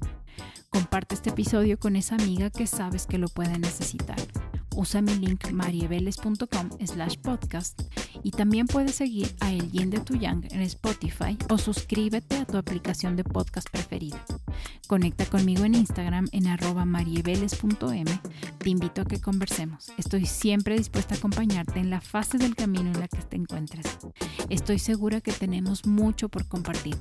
Comparte 0.70 1.14
este 1.14 1.30
episodio 1.30 1.78
con 1.78 1.96
esa 1.96 2.16
amiga 2.16 2.50
que 2.50 2.66
sabes 2.66 3.06
que 3.06 3.18
lo 3.18 3.28
puede 3.28 3.58
necesitar. 3.58 4.16
Usa 4.76 5.00
mi 5.02 5.14
link 5.14 5.50
marieveles.com 5.52 6.70
slash 6.84 7.16
podcast 7.18 7.80
y 8.24 8.32
también 8.32 8.66
puedes 8.66 8.96
seguir 8.96 9.32
a 9.40 9.52
El 9.52 9.70
Yin 9.70 9.90
de 9.90 10.00
Tu 10.00 10.16
Yang 10.16 10.52
en 10.52 10.62
Spotify 10.62 11.38
o 11.48 11.58
suscríbete 11.58 12.38
a 12.38 12.44
tu 12.44 12.56
aplicación 12.56 13.14
de 13.14 13.22
podcast 13.22 13.70
preferida. 13.70 14.24
Conecta 14.86 15.26
conmigo 15.26 15.64
en 15.64 15.74
Instagram 15.74 16.28
en 16.32 16.46
arroba 16.46 16.84
marieveles.m. 16.84 18.20
Te 18.58 18.70
invito 18.70 19.02
a 19.02 19.04
que 19.04 19.20
conversemos. 19.20 19.92
Estoy 19.96 20.26
siempre 20.26 20.76
dispuesta 20.76 21.14
a 21.14 21.18
acompañarte 21.18 21.80
en 21.80 21.90
la 21.90 22.00
fase 22.00 22.38
del 22.38 22.54
camino 22.54 22.90
en 22.90 23.00
la 23.00 23.08
que 23.08 23.22
te 23.22 23.36
encuentres. 23.36 23.98
Estoy 24.50 24.78
segura 24.78 25.20
que 25.20 25.32
tenemos 25.32 25.86
mucho 25.86 26.28
por 26.28 26.46
compartir. 26.46 26.96